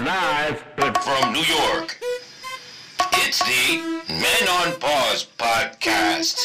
Live 0.00 0.64
from 1.02 1.34
New 1.34 1.42
York. 1.42 1.98
It's 3.12 3.38
the 3.40 4.04
Men 4.08 4.48
on 4.48 4.80
Pause 4.80 5.26
podcast. 5.36 6.40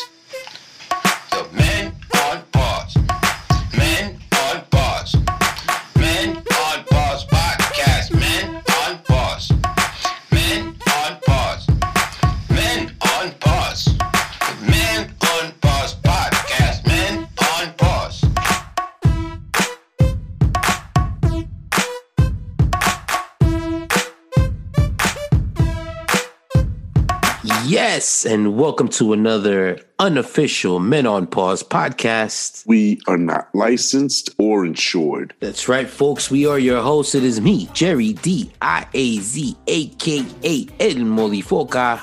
Yes, 27.96 28.26
and 28.26 28.58
welcome 28.58 28.90
to 28.90 29.14
another 29.14 29.80
unofficial 30.00 30.82
Men 30.82 31.08
on 31.08 31.28
Pause 31.28 31.64
podcast. 31.64 32.68
We 32.68 33.00
are 33.08 33.18
not 33.18 33.48
licensed 33.56 34.36
or 34.38 34.66
insured. 34.66 35.34
That's 35.40 35.70
right, 35.70 35.88
folks. 35.88 36.30
We 36.30 36.46
are 36.46 36.60
your 36.60 36.82
hosts. 36.82 37.16
It 37.16 37.24
is 37.24 37.40
me, 37.40 37.70
Jerry 37.72 38.12
D 38.12 38.52
I 38.62 38.86
A 38.94 39.20
Z, 39.20 39.56
aka 39.68 40.68
El 40.82 41.06
Molifoca. 41.06 42.02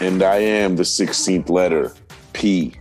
And 0.00 0.22
I 0.22 0.36
am 0.36 0.76
the 0.76 0.84
16th 0.84 1.50
letter, 1.50 1.92
P. 2.34 2.76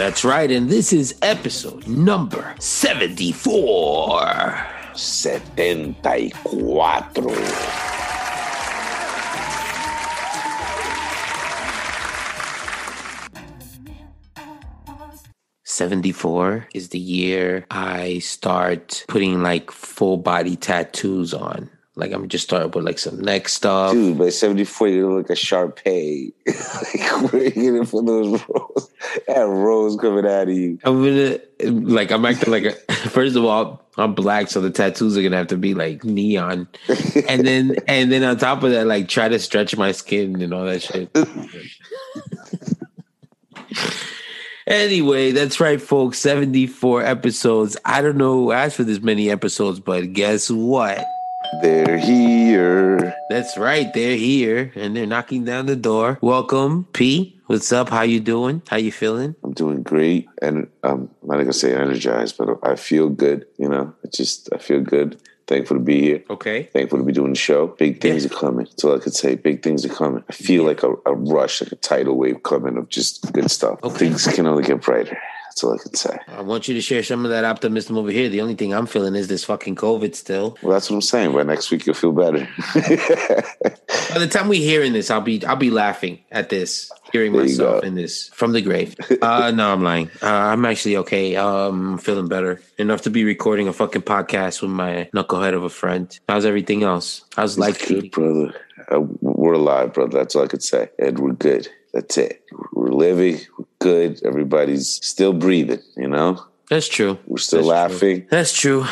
That's 0.00 0.24
right, 0.24 0.50
and 0.50 0.70
this 0.70 0.94
is 0.94 1.14
episode 1.20 1.86
number 1.86 2.54
74. 2.58 4.66
74. 4.94 7.02
74 15.64 16.68
is 16.72 16.88
the 16.88 16.98
year 16.98 17.66
I 17.70 18.20
start 18.20 19.04
putting 19.06 19.42
like 19.42 19.70
full 19.70 20.16
body 20.16 20.56
tattoos 20.56 21.34
on. 21.34 21.68
Like 21.94 22.12
I'm 22.12 22.26
just 22.28 22.44
starting 22.44 22.70
with 22.70 22.86
like 22.86 22.98
some 22.98 23.20
neck 23.20 23.50
stuff. 23.50 23.92
Dude, 23.92 24.16
by 24.16 24.30
74, 24.30 24.88
you 24.88 25.12
look 25.12 25.28
like 25.28 25.36
a 25.36 25.38
Shar-Pei. 25.38 26.32
like, 26.46 27.32
where 27.32 27.42
are 27.42 27.44
you 27.44 27.72
gonna 27.72 27.84
put 27.84 28.06
those 28.06 28.42
rolls? 28.48 28.89
That 29.26 29.46
rose 29.46 29.96
coming 29.96 30.26
out 30.26 30.48
of 30.48 30.50
you. 30.50 30.78
I'm 30.84 31.02
gonna 31.02 31.38
like 31.88 32.10
I'm 32.10 32.24
acting 32.24 32.50
like 32.50 32.64
a 32.64 32.72
first 33.10 33.36
of 33.36 33.44
all, 33.44 33.84
I'm 33.96 34.14
black, 34.14 34.48
so 34.48 34.60
the 34.60 34.70
tattoos 34.70 35.16
are 35.16 35.22
gonna 35.22 35.36
have 35.36 35.48
to 35.48 35.56
be 35.56 35.74
like 35.74 36.04
neon. 36.04 36.68
And 37.28 37.46
then 37.46 37.76
and 37.88 38.10
then 38.10 38.22
on 38.24 38.36
top 38.36 38.62
of 38.62 38.70
that, 38.70 38.86
like 38.86 39.08
try 39.08 39.28
to 39.28 39.38
stretch 39.38 39.76
my 39.76 39.92
skin 39.92 40.40
and 40.40 40.54
all 40.54 40.64
that 40.64 40.82
shit. 40.82 41.16
anyway, 44.66 45.32
that's 45.32 45.60
right, 45.60 45.80
folks. 45.80 46.18
74 46.18 47.04
episodes. 47.04 47.76
I 47.84 48.02
don't 48.02 48.16
know 48.16 48.34
who 48.34 48.52
asked 48.52 48.76
for 48.76 48.84
this 48.84 49.00
many 49.00 49.30
episodes, 49.30 49.80
but 49.80 50.12
guess 50.12 50.50
what? 50.50 51.04
They're 51.58 51.98
here. 51.98 53.14
That's 53.28 53.58
right. 53.58 53.92
They're 53.92 54.16
here 54.16 54.72
and 54.76 54.96
they're 54.96 55.06
knocking 55.06 55.44
down 55.44 55.66
the 55.66 55.76
door. 55.76 56.18
Welcome, 56.22 56.84
P. 56.92 57.40
What's 57.46 57.72
up? 57.72 57.88
How 57.88 58.02
you 58.02 58.20
doing? 58.20 58.62
How 58.68 58.76
you 58.76 58.92
feeling? 58.92 59.34
I'm 59.42 59.52
doing 59.52 59.82
great. 59.82 60.28
And 60.40 60.68
um, 60.84 61.10
I'm 61.22 61.38
not 61.38 61.44
to 61.44 61.52
say 61.52 61.74
energized, 61.74 62.38
but 62.38 62.58
I 62.62 62.76
feel 62.76 63.08
good. 63.08 63.46
You 63.58 63.68
know, 63.68 63.92
I 64.04 64.08
just, 64.08 64.48
I 64.52 64.58
feel 64.58 64.80
good. 64.80 65.20
Thankful 65.48 65.76
to 65.78 65.82
be 65.82 66.00
here. 66.00 66.22
Okay. 66.30 66.64
Thankful 66.72 66.98
to 66.98 67.04
be 67.04 67.12
doing 67.12 67.32
the 67.32 67.38
show. 67.38 67.66
Big 67.66 68.00
things 68.00 68.24
Yeah. 68.24 68.30
are 68.30 68.34
coming. 68.34 68.66
That's 68.66 68.84
all 68.84 68.94
I 68.94 69.00
could 69.00 69.14
say. 69.14 69.34
Big 69.34 69.64
things 69.64 69.84
are 69.84 69.88
coming. 69.88 70.22
I 70.28 70.32
feel 70.32 70.62
like 70.62 70.84
a, 70.84 70.92
a 71.06 71.12
rush, 71.14 71.60
like 71.60 71.72
a 71.72 71.76
tidal 71.76 72.16
wave 72.16 72.44
coming 72.44 72.76
of 72.78 72.88
just 72.88 73.32
good 73.32 73.50
stuff. 73.50 73.80
Okay. 73.82 73.98
Things 73.98 74.24
can 74.28 74.46
only 74.46 74.62
get 74.62 74.80
brighter. 74.80 75.18
That's 75.50 75.64
all 75.64 75.74
I 75.74 75.78
can 75.78 75.94
say. 75.94 76.16
I 76.28 76.42
want 76.42 76.68
you 76.68 76.74
to 76.74 76.80
share 76.80 77.02
some 77.02 77.24
of 77.24 77.32
that 77.32 77.44
optimism 77.44 77.98
over 77.98 78.12
here. 78.12 78.28
The 78.28 78.40
only 78.40 78.54
thing 78.54 78.72
I'm 78.72 78.86
feeling 78.86 79.16
is 79.16 79.26
this 79.26 79.42
fucking 79.42 79.74
COVID 79.74 80.14
still. 80.14 80.56
Well, 80.62 80.72
that's 80.72 80.88
what 80.88 80.94
I'm 80.94 81.02
saying. 81.02 81.32
By 81.32 81.42
next 81.42 81.72
week, 81.72 81.86
you'll 81.86 81.96
feel 81.96 82.12
better. 82.12 82.48
By 82.72 84.18
the 84.18 84.28
time 84.30 84.46
we're 84.46 84.62
hearing 84.62 84.92
this, 84.92 85.10
I'll 85.10 85.20
be 85.20 85.44
I'll 85.44 85.56
be 85.56 85.70
laughing 85.70 86.20
at 86.30 86.50
this, 86.50 86.92
hearing 87.10 87.32
There 87.32 87.42
myself 87.42 87.82
in 87.82 87.96
this 87.96 88.28
from 88.28 88.52
the 88.52 88.62
grave. 88.62 88.94
Uh 89.20 89.50
no, 89.50 89.72
I'm 89.72 89.82
lying. 89.82 90.08
Uh, 90.22 90.28
I'm 90.28 90.64
actually 90.64 90.96
okay. 90.98 91.34
Um, 91.34 91.94
I'm 91.94 91.98
feeling 91.98 92.28
better 92.28 92.62
enough 92.78 93.02
to 93.02 93.10
be 93.10 93.24
recording 93.24 93.66
a 93.66 93.72
fucking 93.72 94.02
podcast 94.02 94.62
with 94.62 94.70
my 94.70 95.10
knucklehead 95.12 95.54
of 95.54 95.64
a 95.64 95.68
friend. 95.68 96.16
How's 96.28 96.44
everything 96.44 96.84
else? 96.84 97.24
How's 97.34 97.58
life 97.58 97.88
good, 97.88 98.12
brother. 98.12 98.54
Uh, 98.88 99.00
we're 99.20 99.54
alive, 99.54 99.94
brother. 99.94 100.16
That's 100.16 100.36
all 100.36 100.44
I 100.44 100.46
could 100.46 100.62
say. 100.62 100.90
And 101.00 101.18
we're 101.18 101.32
good. 101.32 101.68
That's 101.92 102.18
it. 102.18 102.44
We're 102.72 102.90
living. 102.92 103.40
We're 103.58 103.64
good. 103.78 104.20
Everybody's 104.24 105.04
still 105.04 105.32
breathing. 105.32 105.80
You 105.96 106.08
know, 106.08 106.44
That's 106.68 106.88
true. 106.88 107.18
we're 107.26 107.38
still 107.38 107.66
That's 107.66 107.98
true. 108.00 108.08
laughing. 108.08 108.26
That's 108.30 108.52
true. 108.52 108.86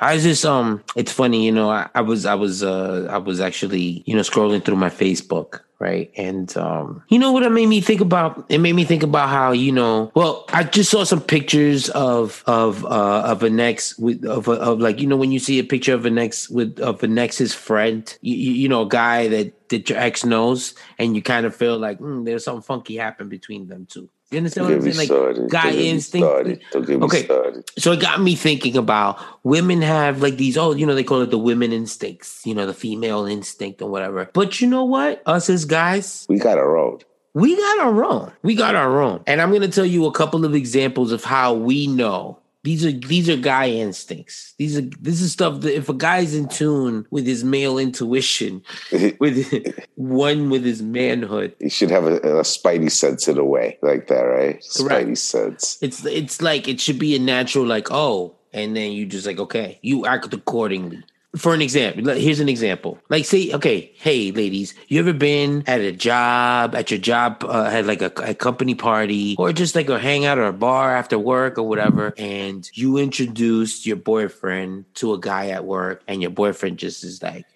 I 0.00 0.14
was 0.14 0.22
just 0.22 0.46
um 0.46 0.82
it's 0.96 1.12
funny, 1.12 1.44
you 1.44 1.52
know, 1.52 1.70
I, 1.70 1.88
I 1.94 2.00
was 2.00 2.24
I 2.24 2.34
was 2.34 2.62
uh 2.62 3.06
I 3.10 3.18
was 3.18 3.40
actually, 3.40 4.02
you 4.06 4.14
know, 4.14 4.22
scrolling 4.22 4.64
through 4.64 4.76
my 4.76 4.88
Facebook, 4.88 5.60
right? 5.78 6.10
And 6.16 6.56
um 6.56 7.02
you 7.08 7.18
know 7.18 7.32
what 7.32 7.42
it 7.42 7.50
made 7.50 7.66
me 7.66 7.82
think 7.82 8.00
about? 8.00 8.46
It 8.48 8.58
made 8.58 8.74
me 8.74 8.84
think 8.84 9.02
about 9.02 9.28
how, 9.28 9.52
you 9.52 9.72
know, 9.72 10.10
well, 10.14 10.46
I 10.48 10.64
just 10.64 10.90
saw 10.90 11.04
some 11.04 11.20
pictures 11.20 11.90
of 11.90 12.42
of 12.46 12.84
uh 12.86 13.22
of 13.26 13.42
an 13.42 13.60
ex 13.60 13.98
with 13.98 14.24
of 14.24 14.48
of 14.48 14.80
like, 14.80 15.00
you 15.00 15.06
know, 15.06 15.16
when 15.16 15.32
you 15.32 15.38
see 15.38 15.58
a 15.58 15.64
picture 15.64 15.94
of 15.94 16.06
an 16.06 16.16
ex 16.16 16.48
with 16.48 16.80
of 16.80 17.02
an 17.02 17.18
ex's 17.18 17.54
friend, 17.54 18.16
you, 18.22 18.34
you, 18.34 18.68
know, 18.68 18.82
a 18.82 18.88
guy 18.88 19.28
that 19.28 19.68
that 19.68 19.90
your 19.90 19.98
ex 19.98 20.24
knows 20.24 20.74
and 20.98 21.14
you 21.14 21.22
kind 21.22 21.44
of 21.44 21.54
feel 21.54 21.78
like 21.78 21.98
mm, 21.98 22.24
there's 22.24 22.44
something 22.44 22.62
funky 22.62 22.96
happened 22.96 23.28
between 23.28 23.68
them 23.68 23.86
two. 23.86 24.08
You 24.30 24.38
understand 24.38 24.66
what 24.68 24.74
I'm 24.76 24.82
saying? 24.82 24.96
Like 24.96 25.06
started. 25.06 25.50
guy 25.50 25.62
Don't 25.64 25.72
get 25.72 25.78
me 25.80 25.90
instinct. 25.90 26.26
started. 26.28 26.60
Don't 26.70 26.86
get 26.86 26.98
me 27.00 27.04
Okay. 27.06 27.24
started. 27.24 27.70
So 27.78 27.92
it 27.92 28.00
got 28.00 28.20
me 28.22 28.36
thinking 28.36 28.76
about 28.76 29.18
women 29.42 29.82
have 29.82 30.22
like 30.22 30.36
these, 30.36 30.56
oh, 30.56 30.72
you 30.72 30.86
know, 30.86 30.94
they 30.94 31.02
call 31.02 31.20
it 31.22 31.30
the 31.30 31.38
women 31.38 31.72
instincts, 31.72 32.42
you 32.46 32.54
know, 32.54 32.64
the 32.64 32.74
female 32.74 33.26
instinct 33.26 33.82
or 33.82 33.90
whatever. 33.90 34.30
But 34.32 34.60
you 34.60 34.68
know 34.68 34.84
what? 34.84 35.22
Us 35.26 35.50
as 35.50 35.64
guys, 35.64 36.26
We 36.28 36.38
got 36.38 36.58
our 36.58 36.76
own. 36.76 36.98
we 37.34 37.56
got 37.56 37.80
our 37.80 38.04
own. 38.04 38.32
We 38.42 38.54
got 38.54 38.74
our 38.76 39.00
own. 39.00 39.22
And 39.26 39.40
I'm 39.40 39.52
gonna 39.52 39.68
tell 39.68 39.84
you 39.84 40.06
a 40.06 40.12
couple 40.12 40.44
of 40.44 40.54
examples 40.54 41.10
of 41.10 41.24
how 41.24 41.52
we 41.54 41.86
know. 41.88 42.38
These 42.62 42.84
are 42.84 42.92
these 42.92 43.28
are 43.30 43.36
guy 43.36 43.70
instincts. 43.70 44.54
These 44.58 44.76
are 44.76 44.82
this 45.00 45.22
is 45.22 45.32
stuff 45.32 45.62
that 45.62 45.74
if 45.74 45.88
a 45.88 45.94
guy's 45.94 46.34
in 46.34 46.48
tune 46.48 47.06
with 47.10 47.26
his 47.26 47.42
male 47.42 47.78
intuition, 47.78 48.62
with 49.18 49.74
one 49.94 50.50
with 50.50 50.64
his 50.64 50.82
manhood, 50.82 51.54
he 51.58 51.70
should 51.70 51.90
have 51.90 52.04
a, 52.04 52.16
a 52.16 52.42
spidey 52.42 52.90
sense 52.90 53.28
in 53.28 53.38
a 53.38 53.44
way 53.44 53.78
like 53.80 54.08
that, 54.08 54.20
right? 54.20 54.62
Correct. 54.76 55.08
Spidey 55.08 55.16
sense. 55.16 55.78
it's 55.80 56.04
it's 56.04 56.42
like 56.42 56.68
it 56.68 56.80
should 56.80 56.98
be 56.98 57.16
a 57.16 57.18
natural 57.18 57.64
like 57.64 57.88
oh 57.90 58.34
and 58.52 58.76
then 58.76 58.92
you 58.92 59.06
just 59.06 59.26
like 59.26 59.38
okay 59.38 59.78
you 59.82 60.04
act 60.06 60.32
accordingly 60.34 61.02
for 61.36 61.54
an 61.54 61.62
example 61.62 62.12
here's 62.14 62.40
an 62.40 62.48
example 62.48 62.98
like 63.08 63.24
say 63.24 63.52
okay 63.52 63.92
hey 63.94 64.32
ladies 64.32 64.74
you 64.88 64.98
ever 64.98 65.12
been 65.12 65.62
at 65.66 65.80
a 65.80 65.92
job 65.92 66.74
at 66.74 66.90
your 66.90 66.98
job 66.98 67.44
uh, 67.48 67.70
had 67.70 67.86
like 67.86 68.02
a, 68.02 68.12
a 68.24 68.34
company 68.34 68.74
party 68.74 69.36
or 69.38 69.52
just 69.52 69.76
like 69.76 69.88
a 69.88 69.98
hangout 69.98 70.38
or 70.38 70.46
a 70.46 70.52
bar 70.52 70.94
after 70.96 71.18
work 71.18 71.56
or 71.56 71.62
whatever 71.68 72.12
and 72.18 72.68
you 72.74 72.96
introduced 72.98 73.86
your 73.86 73.96
boyfriend 73.96 74.84
to 74.94 75.12
a 75.12 75.20
guy 75.20 75.48
at 75.48 75.64
work 75.64 76.02
and 76.08 76.20
your 76.20 76.32
boyfriend 76.32 76.78
just 76.78 77.04
is 77.04 77.22
like 77.22 77.46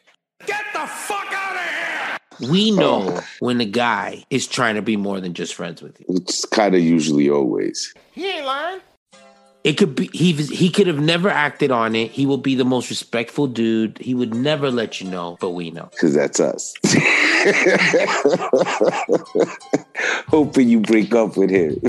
Get 0.47 0.63
the 0.73 0.87
fuck 0.87 1.27
out 1.33 1.57
of 1.57 2.39
here! 2.39 2.51
we 2.51 2.71
know 2.71 3.21
when 3.41 3.59
the 3.59 3.65
guy 3.65 4.25
is 4.31 4.47
trying 4.47 4.75
to 4.77 4.83
be 4.83 4.97
more 4.97 5.21
than 5.21 5.35
just 5.35 5.55
friends 5.55 5.83
with 5.83 5.99
you 6.01 6.07
It's 6.11 6.45
kind 6.45 6.75
of 6.75 6.81
usually 6.81 7.29
always. 7.31 7.93
He 8.13 8.31
ain't 8.31 8.47
lying. 8.47 8.81
It 9.65 9.79
could 9.79 9.95
be 9.95 10.11
he 10.13 10.33
he 10.33 10.69
could 10.71 10.87
have 10.87 11.01
never 11.01 11.31
acted 11.31 11.71
on 11.71 11.97
it. 11.97 12.11
He 12.11 12.27
will 12.27 12.37
be 12.37 12.55
the 12.55 12.67
most 12.67 12.91
respectful 12.91 13.47
dude. 13.47 13.97
He 13.99 14.15
would 14.15 14.35
never 14.35 14.71
let 14.71 15.01
you 15.01 15.09
know, 15.09 15.39
but 15.41 15.51
we 15.51 15.71
know. 15.71 15.89
Because 15.91 16.13
that's 16.13 16.39
us. 16.39 16.75
Hoping 20.29 20.69
you 20.69 20.81
break 20.81 21.15
up 21.15 21.39
with 21.39 21.49
him. 21.49 21.81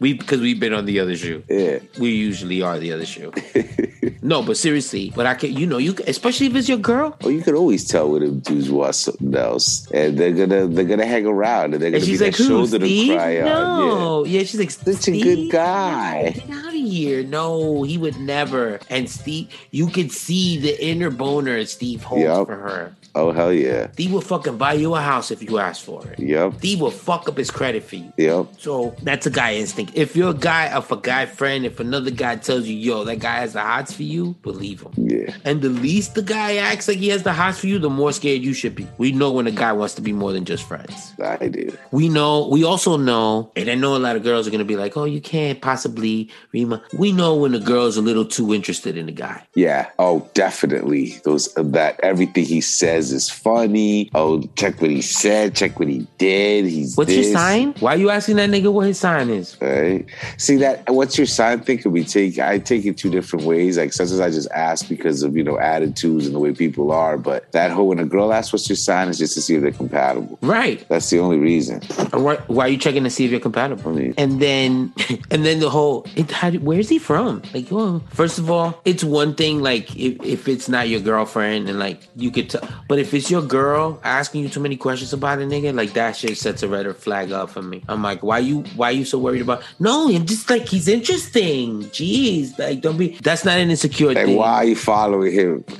We 0.00 0.14
because 0.14 0.40
we've 0.40 0.58
been 0.58 0.72
on 0.72 0.86
the 0.86 0.98
other 0.98 1.16
shoe. 1.16 1.44
yeah. 1.48 1.78
We 2.00 2.10
usually 2.10 2.60
are 2.62 2.80
the 2.80 2.92
other 2.92 3.06
shoe. 3.06 3.32
no, 4.22 4.42
but 4.42 4.56
seriously, 4.56 5.12
but 5.14 5.26
I 5.26 5.34
can 5.34 5.52
you 5.52 5.66
know 5.66 5.78
you 5.78 5.94
especially 6.06 6.46
if 6.46 6.54
it's 6.56 6.68
your 6.68 6.78
girl. 6.78 7.16
Well, 7.20 7.30
you 7.32 7.42
can 7.42 7.54
always 7.54 7.86
tell 7.86 8.10
when 8.10 8.22
them 8.22 8.38
dudes 8.40 8.70
want 8.70 8.94
something 8.94 9.34
else, 9.34 9.90
and 9.90 10.16
they're 10.16 10.32
gonna 10.32 10.66
they're 10.68 10.84
gonna 10.84 11.06
hang 11.06 11.26
around, 11.26 11.74
and 11.74 11.82
they're 11.82 11.90
gonna 11.90 12.02
And 12.02 12.06
be 12.06 12.18
like, 12.18 12.32
that 12.32 12.36
"Who? 12.38 12.44
shoulder 12.48 12.78
Steve? 12.86 13.08
to 13.08 13.14
cry 13.16 13.38
on. 13.40 13.44
no, 13.44 14.24
yeah. 14.24 14.40
she's 14.40 14.58
like, 14.60 14.70
Such 14.70 15.08
a 15.08 15.20
good 15.20 15.50
guy." 15.50 16.30
Get 16.30 16.50
out 16.50 16.66
of 16.68 16.72
here. 16.72 17.22
No, 17.24 17.82
he 17.82 17.98
would 17.98 18.18
never. 18.18 18.78
And 18.88 19.10
Steve, 19.10 19.48
you 19.70 19.88
could 19.88 20.12
see 20.12 20.58
the 20.58 20.82
inner 20.84 21.10
boner 21.10 21.64
Steve 21.64 22.02
holds 22.04 22.22
Yep. 22.24 22.46
for 22.46 22.56
her. 22.56 22.94
Oh 23.14 23.32
hell 23.32 23.52
yeah. 23.52 23.90
Steve 23.92 24.12
will 24.12 24.20
fucking 24.20 24.56
buy 24.56 24.72
you 24.74 24.94
a 24.94 25.00
house 25.00 25.30
if 25.30 25.42
you 25.42 25.58
ask 25.58 25.84
for 25.84 26.06
it. 26.08 26.18
Yep. 26.18 26.54
Steve 26.58 26.80
will 26.80 26.90
fuck 26.90 27.28
up 27.28 27.36
his 27.36 27.50
credit 27.50 27.84
for 27.84 27.96
you. 27.96 28.12
Yep. 28.16 28.46
So 28.58 28.96
that's 29.02 29.26
a 29.26 29.30
guy 29.30 29.54
instinct. 29.54 29.92
If 29.94 30.16
you're 30.16 30.30
a 30.30 30.34
guy, 30.34 30.76
if 30.76 30.90
a 30.90 30.96
guy 30.96 31.26
friend, 31.26 31.66
if 31.66 31.80
another 31.80 32.10
guy 32.10 32.36
tells 32.36 32.66
you, 32.66 32.76
yo, 32.76 33.04
that 33.04 33.18
guy 33.18 33.36
has 33.36 33.52
the 33.52 33.60
hots 33.60 33.92
for 33.92 34.02
you, 34.02 34.34
believe 34.42 34.80
him. 34.80 34.92
Yeah. 34.96 35.34
And 35.44 35.60
the 35.60 35.68
least 35.68 36.14
the 36.14 36.22
guy 36.22 36.56
acts 36.56 36.88
like 36.88 36.98
he 36.98 37.08
has 37.08 37.22
the 37.22 37.32
hots 37.32 37.58
for 37.58 37.66
you, 37.66 37.78
the 37.78 37.90
more 37.90 38.12
scared 38.12 38.42
you 38.42 38.54
should 38.54 38.74
be. 38.74 38.86
We 38.98 39.12
know 39.12 39.30
when 39.32 39.46
a 39.46 39.50
guy 39.52 39.72
wants 39.72 39.94
to 39.94 40.02
be 40.02 40.12
more 40.12 40.32
than 40.32 40.44
just 40.44 40.66
friends. 40.66 41.12
I 41.22 41.48
do. 41.48 41.76
We 41.90 42.08
know, 42.08 42.48
we 42.48 42.64
also 42.64 42.96
know, 42.96 43.52
and 43.56 43.68
I 43.68 43.74
know 43.74 43.96
a 43.96 43.98
lot 43.98 44.16
of 44.16 44.22
girls 44.22 44.48
are 44.48 44.50
gonna 44.50 44.64
be 44.64 44.76
like, 44.76 44.96
oh, 44.96 45.04
you 45.04 45.20
can't 45.20 45.60
possibly, 45.60 46.30
Rima. 46.52 46.82
We 46.98 47.12
know 47.12 47.34
when 47.36 47.54
a 47.54 47.60
girl's 47.60 47.96
a 47.96 48.02
little 48.02 48.24
too 48.24 48.54
interested 48.54 48.96
in 48.96 49.08
a 49.08 49.12
guy. 49.12 49.46
Yeah. 49.54 49.90
Oh, 49.98 50.28
definitely. 50.34 51.20
Those 51.24 51.52
that 51.54 52.00
everything 52.02 52.44
he 52.44 52.60
says 52.60 53.01
is 53.10 53.28
funny. 53.30 54.10
Oh, 54.14 54.42
check 54.56 54.80
what 54.80 54.90
he 54.90 55.02
said. 55.02 55.56
Check 55.56 55.78
what 55.78 55.88
he 55.88 56.06
did. 56.18 56.66
He's 56.66 56.96
What's 56.96 57.08
this. 57.10 57.26
your 57.26 57.36
sign? 57.36 57.72
Why 57.80 57.94
are 57.94 57.98
you 57.98 58.10
asking 58.10 58.36
that 58.36 58.50
nigga 58.50 58.72
what 58.72 58.86
his 58.86 58.98
sign 59.00 59.30
is? 59.30 59.56
Right. 59.60 60.06
See 60.36 60.56
that 60.56 60.88
what's 60.88 61.16
your 61.18 61.26
sign 61.26 61.60
thing 61.60 61.78
could 61.78 61.92
be 61.94 62.04
take 62.04 62.38
I 62.38 62.58
take 62.58 62.84
it 62.84 62.96
two 62.96 63.10
different 63.10 63.44
ways. 63.46 63.78
Like 63.78 63.92
sometimes 63.92 64.20
I 64.20 64.30
just 64.30 64.50
ask 64.52 64.88
because 64.88 65.22
of, 65.22 65.36
you 65.36 65.42
know, 65.42 65.58
attitudes 65.58 66.26
and 66.26 66.34
the 66.34 66.38
way 66.38 66.52
people 66.52 66.92
are. 66.92 67.16
But 67.18 67.50
that 67.52 67.70
whole 67.70 67.88
when 67.88 67.98
a 67.98 68.04
girl 68.04 68.32
asks 68.32 68.52
what's 68.52 68.68
your 68.68 68.76
sign 68.76 69.08
is 69.08 69.18
just 69.18 69.34
to 69.34 69.40
see 69.40 69.54
if 69.56 69.62
they're 69.62 69.72
compatible. 69.72 70.38
Right. 70.42 70.86
That's 70.88 71.08
the 71.10 71.18
only 71.18 71.38
reason. 71.38 71.80
Why, 72.12 72.36
why 72.46 72.66
are 72.66 72.68
you 72.68 72.76
checking 72.78 73.04
to 73.04 73.10
see 73.10 73.24
if 73.24 73.30
you're 73.30 73.40
compatible? 73.40 73.90
I 73.90 73.94
mean- 73.94 74.14
and 74.18 74.40
then, 74.40 74.92
and 75.30 75.44
then 75.44 75.60
the 75.60 75.70
whole, 75.70 76.06
it, 76.16 76.30
how, 76.30 76.50
where's 76.52 76.88
he 76.88 76.98
from? 76.98 77.42
Like, 77.54 77.66
oh, 77.72 78.02
first 78.10 78.38
of 78.38 78.50
all, 78.50 78.80
it's 78.84 79.02
one 79.02 79.34
thing. 79.34 79.62
Like, 79.62 79.94
if, 79.96 80.22
if 80.24 80.48
it's 80.48 80.68
not 80.68 80.88
your 80.88 81.00
girlfriend, 81.00 81.68
and 81.68 81.78
like 81.78 82.00
you 82.16 82.30
could 82.30 82.50
tell, 82.50 82.66
but 82.92 82.98
if 82.98 83.14
it's 83.14 83.30
your 83.30 83.40
girl 83.40 83.98
asking 84.04 84.42
you 84.42 84.50
too 84.50 84.60
many 84.60 84.76
questions 84.76 85.14
about 85.14 85.38
a 85.38 85.46
nigga, 85.46 85.74
like 85.74 85.94
that 85.94 86.14
shit 86.14 86.36
sets 86.36 86.62
a 86.62 86.68
red 86.68 86.94
flag 86.94 87.32
up 87.32 87.48
for 87.48 87.62
me. 87.62 87.82
I'm 87.88 88.02
like, 88.02 88.22
why 88.22 88.40
you, 88.40 88.64
why 88.76 88.90
you 88.90 89.06
so 89.06 89.18
worried 89.18 89.40
about? 89.40 89.62
No, 89.80 90.14
I'm 90.14 90.26
just 90.26 90.50
like 90.50 90.68
he's 90.68 90.88
interesting. 90.88 91.84
Jeez, 91.84 92.58
like 92.58 92.82
don't 92.82 92.98
be. 92.98 93.16
That's 93.22 93.46
not 93.46 93.56
an 93.56 93.70
insecure 93.70 94.12
Like 94.12 94.26
thing. 94.26 94.36
why 94.36 94.52
are 94.56 94.64
you 94.66 94.76
following 94.76 95.32
him 95.32 95.64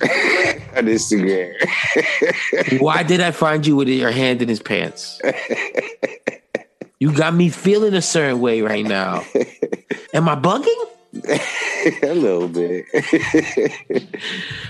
on 0.74 0.86
Instagram? 0.86 1.52
Why 2.80 3.02
did 3.02 3.20
I 3.20 3.30
find 3.30 3.66
you 3.66 3.76
with 3.76 3.88
your 3.88 4.10
hand 4.10 4.40
in 4.40 4.48
his 4.48 4.62
pants? 4.62 5.20
You 6.98 7.12
got 7.12 7.34
me 7.34 7.50
feeling 7.50 7.92
a 7.92 8.00
certain 8.00 8.40
way 8.40 8.62
right 8.62 8.86
now. 8.86 9.22
Am 10.14 10.30
I 10.30 10.34
bugging? 10.36 10.86
a 12.02 12.14
little 12.14 12.48
bit. 12.48 12.86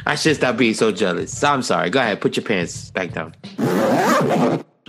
I 0.06 0.14
should 0.16 0.36
stop 0.36 0.56
being 0.56 0.74
so 0.74 0.90
jealous. 0.90 1.42
I'm 1.44 1.62
sorry. 1.62 1.90
Go 1.90 2.00
ahead, 2.00 2.20
put 2.20 2.36
your 2.36 2.44
pants 2.44 2.90
back 2.90 3.12
down. 3.12 3.34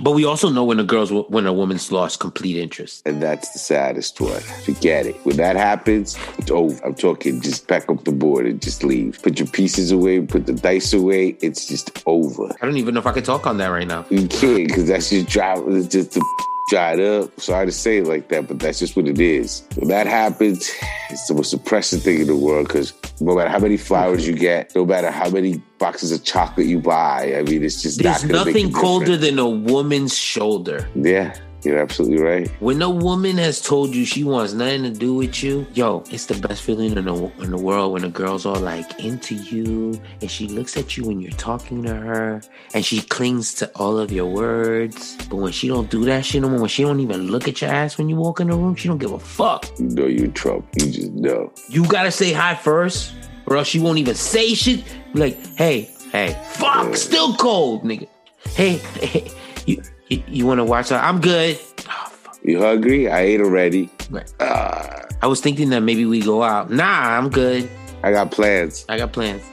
But 0.01 0.11
we 0.11 0.25
also 0.25 0.49
know 0.49 0.63
when 0.63 0.79
a 0.79 0.83
girl's 0.83 1.11
when 1.11 1.45
a 1.45 1.53
woman's 1.53 1.91
lost 1.91 2.19
complete 2.19 2.57
interest. 2.57 3.03
and 3.05 3.21
that's 3.21 3.49
the 3.53 3.59
saddest 3.59 4.19
one. 4.19 4.41
Forget 4.65 5.05
it. 5.05 5.15
When 5.23 5.37
that 5.37 5.55
happens, 5.55 6.17
it's 6.39 6.49
over. 6.49 6.83
I'm 6.83 6.95
talking 6.95 7.39
just 7.39 7.67
pack 7.67 7.87
up 7.89 8.03
the 8.03 8.11
board 8.11 8.47
and 8.47 8.61
just 8.61 8.83
leave. 8.83 9.21
Put 9.21 9.39
your 9.39 9.47
pieces 9.47 9.91
away, 9.91 10.19
put 10.21 10.47
the 10.47 10.53
dice 10.53 10.93
away. 10.93 11.37
It's 11.41 11.67
just 11.67 12.01
over. 12.07 12.49
I 12.59 12.65
don't 12.65 12.77
even 12.77 12.95
know 12.95 12.99
if 12.99 13.05
I 13.07 13.11
can 13.13 13.23
talk 13.23 13.45
on 13.45 13.57
that 13.59 13.67
right 13.67 13.87
now. 13.87 14.05
You 14.09 14.27
can't 14.27 14.67
because 14.67 14.87
that's 14.87 15.09
just. 15.11 15.37
It's 15.37 15.87
just 15.87 16.11
the 16.13 16.45
dried 16.73 16.99
up. 16.99 17.39
Sorry 17.39 17.67
to 17.67 17.71
say 17.71 17.99
it 17.99 18.07
like 18.07 18.29
that, 18.29 18.47
but 18.47 18.57
that's 18.57 18.79
just 18.79 18.95
what 18.95 19.07
it 19.07 19.19
is. 19.19 19.61
When 19.75 19.89
that 19.89 20.07
happens, 20.07 20.71
it's 21.11 21.27
the 21.27 21.35
most 21.35 21.51
depressing 21.51 21.99
thing 21.99 22.21
in 22.21 22.27
the 22.27 22.35
world 22.35 22.67
because 22.67 22.93
no 23.21 23.35
matter 23.35 23.49
how 23.49 23.59
many 23.59 23.77
flowers 23.77 24.27
you 24.27 24.33
get, 24.33 24.73
no 24.73 24.83
matter 24.83 25.11
how 25.11 25.29
many 25.29 25.61
boxes 25.77 26.11
of 26.11 26.23
chocolate 26.23 26.65
you 26.65 26.79
buy, 26.79 27.35
I 27.37 27.43
mean, 27.43 27.63
it's 27.63 27.83
just 27.83 28.01
There's 28.01 28.23
not 28.25 28.45
nothing 28.47 28.71
colder 28.71 29.17
difference. 29.17 29.25
than 29.25 29.39
a 29.39 29.47
woman's 29.47 30.17
shoulder. 30.17 30.89
Yeah, 30.95 31.35
you're 31.65 31.79
absolutely 31.79 32.21
right. 32.21 32.49
When 32.59 32.81
a 32.81 32.89
woman 32.89 33.37
has 33.37 33.61
told 33.61 33.95
you 33.95 34.05
she 34.05 34.23
wants 34.23 34.53
nothing 34.53 34.83
to 34.83 34.91
do 34.91 35.13
with 35.13 35.43
you, 35.43 35.65
yo, 35.73 36.03
it's 36.09 36.25
the 36.25 36.35
best 36.35 36.63
feeling 36.63 36.97
in 36.97 37.05
the 37.05 37.31
in 37.41 37.51
the 37.51 37.57
world 37.57 37.93
when 37.93 38.03
a 38.03 38.09
girl's 38.09 38.45
all 38.45 38.59
like 38.59 38.99
into 39.03 39.35
you 39.35 39.99
and 40.21 40.29
she 40.29 40.47
looks 40.47 40.77
at 40.77 40.97
you 40.97 41.05
when 41.05 41.21
you're 41.21 41.31
talking 41.31 41.83
to 41.83 41.93
her 41.93 42.41
and 42.73 42.85
she 42.85 43.01
clings 43.01 43.53
to 43.55 43.71
all 43.75 43.97
of 43.97 44.11
your 44.11 44.25
words. 44.25 45.15
But 45.29 45.37
when 45.37 45.51
she 45.51 45.67
don't 45.67 45.89
do 45.89 46.05
that 46.05 46.25
shit 46.25 46.41
no 46.41 46.49
more, 46.49 46.61
when 46.61 46.69
she 46.69 46.83
don't 46.83 46.99
even 46.99 47.27
look 47.27 47.47
at 47.47 47.61
your 47.61 47.71
ass 47.71 47.97
when 47.97 48.09
you 48.09 48.15
walk 48.15 48.39
in 48.39 48.49
the 48.49 48.55
room, 48.55 48.75
she 48.75 48.87
don't 48.87 48.97
give 48.97 49.11
a 49.11 49.19
fuck. 49.19 49.67
You 49.79 49.89
know 49.89 50.07
you're 50.07 50.25
in 50.25 50.33
trouble. 50.33 50.65
You 50.79 50.91
just 50.91 51.11
know. 51.11 51.51
You 51.69 51.85
gotta 51.87 52.11
say 52.11 52.33
hi 52.33 52.55
first, 52.55 53.13
or 53.45 53.57
else 53.57 53.67
she 53.67 53.79
won't 53.79 53.97
even 53.97 54.15
say 54.15 54.53
shit. 54.53 54.83
Like, 55.13 55.37
hey, 55.57 55.89
hey, 56.11 56.41
fuck, 56.49 56.95
still 56.95 57.35
cold, 57.35 57.83
nigga. 57.83 58.07
Hey, 58.55 58.77
hey 59.01 59.31
you, 59.65 59.81
you, 60.13 60.23
you 60.27 60.45
wanna 60.45 60.65
watch 60.65 60.89
that? 60.89 61.03
I'm 61.03 61.19
good. 61.19 61.59
Oh. 61.89 62.11
You 62.43 62.59
hungry? 62.61 63.09
I 63.09 63.21
ate 63.21 63.41
already. 63.41 63.89
Right. 64.09 64.31
Ah, 64.39 65.05
I 65.21 65.27
was 65.27 65.41
thinking 65.41 65.69
that 65.69 65.81
maybe 65.81 66.05
we 66.05 66.21
go 66.21 66.43
out. 66.43 66.69
Nah, 66.69 67.17
I'm 67.17 67.29
good. 67.29 67.69
I 68.03 68.11
got 68.11 68.31
plans. 68.31 68.85
I 68.89 68.97
got 68.97 69.13
plans. 69.13 69.43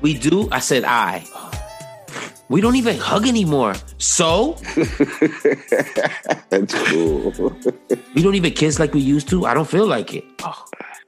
We 0.00 0.14
do? 0.14 0.48
I 0.50 0.60
said 0.60 0.84
I. 0.84 1.24
We 2.48 2.60
don't 2.62 2.76
even 2.76 2.96
hug 2.96 3.26
anymore. 3.26 3.74
So? 3.98 4.56
That's 6.48 6.72
cool. 6.88 7.32
We 8.14 8.22
don't 8.22 8.34
even 8.36 8.52
kiss 8.52 8.78
like 8.78 8.94
we 8.94 9.00
used 9.00 9.28
to? 9.28 9.44
I 9.44 9.52
don't 9.52 9.68
feel 9.68 9.86
like 9.86 10.14
it. 10.14 10.24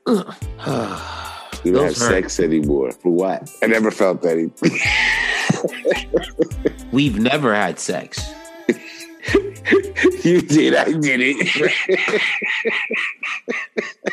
Oh. 0.07 1.27
We 1.65 1.73
don't 1.73 1.85
have 1.85 1.97
hurt. 1.97 2.09
sex 2.09 2.41
anymore. 2.41 2.93
For 2.93 3.11
what? 3.13 3.51
I 3.63 3.67
never 3.67 3.91
felt 3.91 4.25
anything. 4.25 4.79
We've 6.93 7.19
never 7.19 7.55
had 7.55 7.79
sex. 7.79 8.33
you 10.25 10.41
did. 10.43 10.75
I 10.75 10.93
did 10.93 11.21
it. 11.23 12.13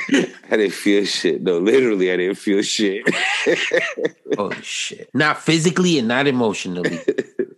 I 0.51 0.57
didn't 0.57 0.73
feel 0.73 1.05
shit. 1.05 1.41
No, 1.41 1.57
literally, 1.59 2.11
I 2.11 2.17
didn't 2.17 2.35
feel 2.35 2.61
shit. 2.61 3.03
Oh 4.37 4.51
shit. 4.61 5.09
Not 5.13 5.41
physically 5.41 5.97
and 5.99 6.07
not 6.07 6.27
emotionally. 6.27 6.99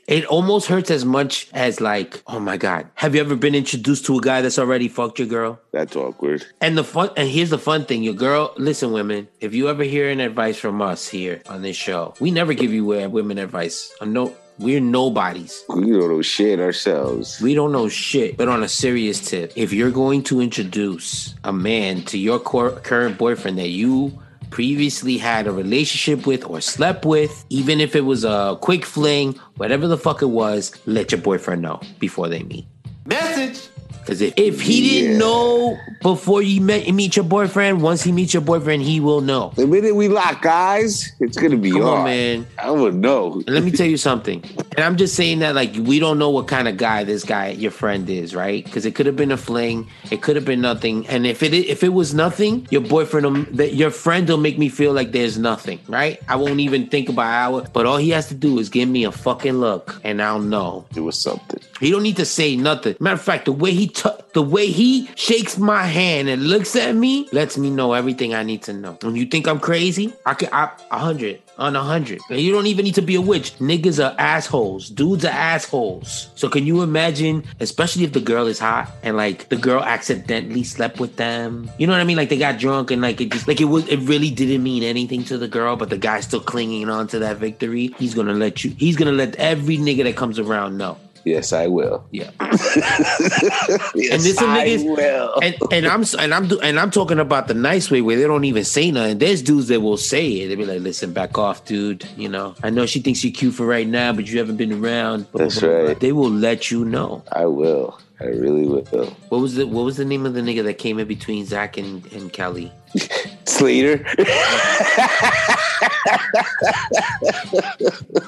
It 0.10 0.26
almost 0.26 0.66
hurts 0.66 0.90
as 0.90 1.06
much 1.06 1.48
as 1.54 1.80
like, 1.80 2.24
oh 2.26 2.40
my 2.40 2.58
God. 2.58 2.88
Have 2.96 3.14
you 3.14 3.22
ever 3.22 3.36
been 3.36 3.54
introduced 3.54 4.08
to 4.08 4.18
a 4.18 4.22
guy 4.22 4.42
that's 4.42 4.58
already 4.58 4.88
fucked 4.88 5.20
your 5.20 5.28
girl? 5.28 5.60
That's 5.72 5.96
awkward. 5.96 6.48
And 6.60 6.76
the 6.76 6.84
fun 6.84 7.12
and 7.16 7.30
here's 7.30 7.52
the 7.52 7.60
fun 7.60 7.86
thing, 7.86 8.02
your 8.02 8.16
girl, 8.16 8.52
listen, 8.58 8.92
women, 8.92 9.28
if 9.40 9.54
you 9.54 9.70
ever 9.70 9.84
hear 9.84 10.10
an 10.10 10.20
advice 10.20 10.58
from 10.58 10.82
us 10.82 11.08
here 11.08 11.44
on 11.48 11.62
this 11.62 11.76
show, 11.76 12.16
we 12.20 12.32
never 12.32 12.56
give 12.56 12.74
you 12.74 12.92
uh, 13.00 13.08
women 13.08 13.38
advice. 13.38 13.94
Uh, 14.02 14.06
No, 14.06 14.36
we're 14.58 14.80
nobodies. 14.82 15.64
We 15.70 15.92
don't 15.92 16.10
know 16.10 16.24
shit 16.24 16.60
ourselves. 16.60 17.40
We 17.40 17.54
don't 17.54 17.72
know 17.72 17.88
shit. 17.88 18.36
But 18.36 18.48
on 18.48 18.64
a 18.64 18.68
serious 18.68 19.22
tip, 19.22 19.54
if 19.56 19.72
you're 19.74 19.92
going 19.92 20.24
to 20.24 20.42
introduce 20.42 21.36
a 21.44 21.54
man 21.54 22.02
to 22.06 22.18
your 22.18 22.40
cor- 22.40 22.72
current 22.82 23.20
boyfriend 23.20 23.60
that 23.60 23.70
you 23.70 24.20
previously 24.50 25.18
had 25.18 25.48
a 25.48 25.52
relationship 25.52 26.26
with 26.26 26.46
or 26.46 26.62
slept 26.62 27.06
with, 27.06 27.46
even 27.50 27.80
if 27.80 27.96
it 27.96 28.02
was 28.02 28.24
a 28.24 28.58
quick 28.62 28.86
fling, 28.86 29.34
whatever 29.58 29.88
the 29.88 29.98
fuck 29.98 30.22
it 30.22 30.28
was, 30.28 30.72
let 30.86 31.12
your 31.12 31.22
boyfriend 31.22 31.62
know 31.62 31.80
before 32.00 32.28
they 32.30 32.44
meet. 32.44 32.66
Message. 33.06 33.68
Because 34.02 34.22
if, 34.22 34.34
if 34.38 34.62
he 34.62 34.90
didn't 34.90 35.20
know 35.20 35.78
before 36.02 36.42
you 36.42 36.62
met, 36.62 36.92
meet 36.92 37.16
your 37.16 37.26
boyfriend, 37.26 37.84
once 37.84 38.02
he 38.02 38.12
meets 38.12 38.34
your 38.34 38.42
boyfriend, 38.42 38.82
he 38.82 39.00
will 39.00 39.22
know. 39.22 39.52
The 39.56 39.68
minute 39.68 39.94
we 39.96 40.08
lock 40.08 40.44
eyes, 40.48 41.12
it's 41.20 41.38
gonna 41.38 41.58
be 41.58 41.70
Come 41.72 41.84
on, 41.84 41.98
on. 42.00 42.04
man. 42.06 42.48
I 42.58 42.72
would 42.72 42.96
know. 42.96 43.34
And 43.34 43.50
let 43.50 43.64
me 43.64 43.70
tell 43.70 43.86
you 43.86 43.98
something. 43.98 44.44
And 44.80 44.86
I'm 44.86 44.96
just 44.96 45.14
saying 45.16 45.40
that 45.40 45.56
like 45.56 45.74
we 45.76 46.00
don't 46.00 46.18
know 46.18 46.30
what 46.30 46.48
kind 46.48 46.66
of 46.66 46.78
guy 46.78 47.04
this 47.04 47.26
guy 47.26 47.50
your 47.50 47.70
friend 47.70 48.10
is, 48.10 48.34
right? 48.34 48.64
Because 48.64 48.86
it 48.86 48.96
could 48.96 49.08
have 49.08 49.18
been 49.18 49.30
a 49.34 49.36
fling, 49.36 49.90
it 50.10 50.22
could 50.22 50.38
have 50.38 50.46
been 50.46 50.62
nothing. 50.62 51.06
And 51.08 51.28
if 51.28 51.44
it 51.44 51.54
if 51.54 51.84
it 51.84 51.90
was 51.90 52.14
nothing, 52.14 52.66
your 52.72 52.80
boyfriend, 52.80 53.26
will, 53.26 53.44
that 53.58 53.74
your 53.74 53.92
friend 53.92 54.26
will 54.30 54.38
make 54.38 54.58
me 54.58 54.70
feel 54.70 54.94
like 54.94 55.12
there's 55.12 55.38
nothing, 55.38 55.82
right? 55.90 56.18
I 56.30 56.38
won't 56.38 56.62
even 56.62 56.88
think 56.88 57.10
about 57.10 57.58
it- 57.66 57.74
But 57.74 57.88
all 57.88 57.98
he 57.98 58.12
has 58.12 58.30
to 58.30 58.36
do 58.36 58.58
is 58.58 58.70
give 58.70 58.88
me 58.88 59.04
a 59.04 59.12
fucking 59.12 59.60
look, 59.60 60.00
and 60.06 60.22
I'll 60.22 60.40
know. 60.40 60.86
It 60.96 61.02
was 61.02 61.18
something. 61.18 61.60
He 61.82 61.92
don't 61.92 62.04
need 62.04 62.16
to 62.16 62.26
say 62.26 62.56
nothing. 62.56 62.96
Matter 63.02 63.16
of 63.16 63.22
fact, 63.22 63.46
the 63.46 63.52
way 63.52 63.72
he 63.74 63.88
t- 63.88 64.10
the 64.32 64.42
way 64.42 64.68
he 64.68 65.10
shakes 65.16 65.58
my 65.58 65.84
hand 65.84 66.30
and 66.30 66.48
looks 66.48 66.74
at 66.78 66.96
me 66.96 67.28
lets 67.34 67.58
me 67.58 67.70
know 67.70 67.92
everything 67.92 68.34
I 68.34 68.44
need 68.44 68.62
to 68.64 68.72
know. 68.74 68.98
When 69.02 69.18
you 69.18 69.26
think 69.26 69.46
I'm 69.46 69.60
crazy, 69.60 70.14
I 70.26 70.36
can 70.36 70.48
I 70.54 70.70
a 70.90 71.00
hundred 71.00 71.42
on 71.60 71.76
a 71.76 71.84
hundred. 71.84 72.20
And 72.30 72.40
you 72.40 72.52
don't 72.52 72.66
even 72.66 72.86
need 72.86 72.96
to 72.96 73.02
be 73.02 73.16
a 73.16 73.22
witch. 73.22 73.54
Niggas 73.60 74.04
are 74.04 74.16
assholes. 74.20 74.90
Dudes 74.90 75.26
are 75.26 75.30
assholes. 75.30 76.30
So 76.36 76.50
can 76.50 76.66
you 76.66 76.82
imagine, 76.82 77.44
especially 77.60 78.06
if 78.06 78.14
the 78.14 78.22
girl 78.22 78.48
is 78.48 78.58
hot 78.58 78.92
and 79.04 79.18
like 79.18 79.50
the 79.50 79.58
girl 79.58 79.84
accidentally 79.84 80.64
slept 80.64 81.00
with 81.00 81.18
them? 81.18 81.70
You 81.78 81.86
know 81.86 81.94
what 81.94 82.02
I 82.02 82.06
mean? 82.06 82.18
Like 82.18 82.30
they 82.30 82.38
got 82.38 82.58
drunk 82.58 82.92
and 82.92 83.02
like 83.02 83.22
it 83.22 83.32
just 83.32 83.48
like 83.48 83.62
it 83.62 83.66
was 83.66 83.88
it 83.88 84.00
really 84.00 84.32
didn't 84.32 84.64
mean 84.64 84.84
anything 84.84 85.24
to 85.26 85.38
the 85.38 85.48
girl, 85.48 85.76
but 85.76 85.90
the 85.90 85.98
guy's 85.98 86.24
still 86.24 86.40
clinging 86.40 86.90
on 86.90 87.08
to 87.10 87.20
that 87.20 87.38
victory. 87.38 87.94
He's 88.00 88.16
gonna 88.16 88.34
let 88.34 88.64
you. 88.64 88.72
He's 88.78 88.96
gonna 88.96 89.12
let 89.12 89.36
every 89.36 89.78
nigga 89.78 90.04
that 90.06 90.16
comes 90.16 90.40
around 90.40 90.78
know. 90.78 90.98
Yes, 91.30 91.54
I 91.54 91.68
will. 91.68 92.04
Yeah. 92.12 92.32
yes, 92.42 94.12
And 94.12 94.22
some 94.22 94.50
I 94.50 94.66
niggas- 94.68 94.86
will. 94.98 95.40
and 95.42 95.56
and 95.72 95.86
I'm 95.88 96.04
and 96.20 96.34
I'm 96.34 96.52
and 96.64 96.80
I'm 96.80 96.92
talking 96.92 97.20
about 97.20 97.48
the 97.48 97.54
nice 97.54 97.92
way 97.92 98.02
where 98.02 98.18
they 98.18 98.24
don't 98.24 98.46
even 98.46 98.64
say 98.66 98.90
nothing. 98.92 99.20
There's 99.20 99.42
dudes 99.42 99.68
that 99.68 99.82
will 99.82 99.98
say 99.98 100.28
it. 100.42 100.48
They 100.48 100.56
be 100.56 100.66
like, 100.66 100.82
"Listen, 100.82 101.14
back 101.14 101.38
off, 101.38 101.66
dude. 101.66 102.08
You 102.18 102.30
know, 102.30 102.56
I 102.64 102.70
know 102.70 102.86
she 102.86 103.00
thinks 103.00 103.24
you're 103.24 103.34
cute 103.34 103.54
for 103.54 103.66
right 103.66 103.88
now, 103.88 104.12
but 104.14 104.26
you 104.28 104.40
haven't 104.40 104.58
been 104.58 104.74
around." 104.74 105.28
That's 105.34 105.62
right. 105.62 106.00
They 106.00 106.12
will 106.12 106.32
let 106.32 106.72
you 106.72 106.84
know. 106.86 107.24
I 107.32 107.46
will. 107.46 108.00
I 108.22 108.26
really 108.26 108.66
will. 108.66 108.84
What 109.30 109.40
was 109.42 109.56
the 109.56 109.66
What 109.66 109.84
was 109.86 109.98
the 109.98 110.06
name 110.06 110.26
of 110.26 110.34
the 110.34 110.42
nigga 110.42 110.64
that 110.66 110.78
came 110.78 111.00
in 111.00 111.08
between 111.08 111.46
Zack 111.46 111.78
and 111.78 112.06
and 112.12 112.32
Kelly? 112.34 112.72
Slater. 113.46 114.06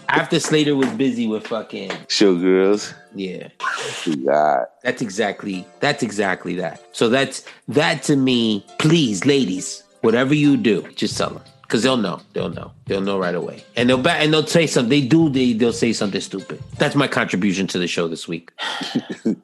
After 0.10 0.40
Slater 0.40 0.76
was 0.76 0.90
busy 0.92 1.28
with 1.28 1.48
fucking 1.48 1.90
Showgirls. 2.08 2.94
yeah. 3.16 3.50
God. 4.26 4.66
That's 4.84 5.02
exactly 5.02 5.66
that's 5.80 6.04
exactly 6.04 6.56
that. 6.56 6.82
So 6.92 7.10
that's 7.10 7.46
that 7.70 8.04
to 8.04 8.16
me. 8.16 8.66
Please, 8.80 9.26
ladies, 9.26 9.84
whatever 10.02 10.34
you 10.34 10.58
do, 10.58 10.84
just 10.96 11.18
tell 11.18 11.32
them 11.32 11.44
because 11.72 11.84
they'll 11.84 11.96
know. 11.96 12.20
They'll 12.34 12.50
know. 12.50 12.74
They'll 12.86 13.00
know 13.00 13.18
right 13.18 13.34
away, 13.34 13.64
and 13.78 13.90
they'll 13.90 13.98
back 13.98 14.22
and 14.22 14.34
they'll 14.34 14.46
say 14.46 14.68
something. 14.68 14.90
They 14.90 15.08
do. 15.08 15.30
They 15.30 15.54
they'll 15.54 15.72
say 15.72 15.94
something 15.94 16.20
stupid. 16.20 16.62
That's 16.78 16.96
my 16.96 17.08
contribution 17.08 17.66
to 17.68 17.80
the 17.80 17.88
show 17.88 18.10
this 18.10 18.28
week. 18.28 18.52
but 19.24 19.38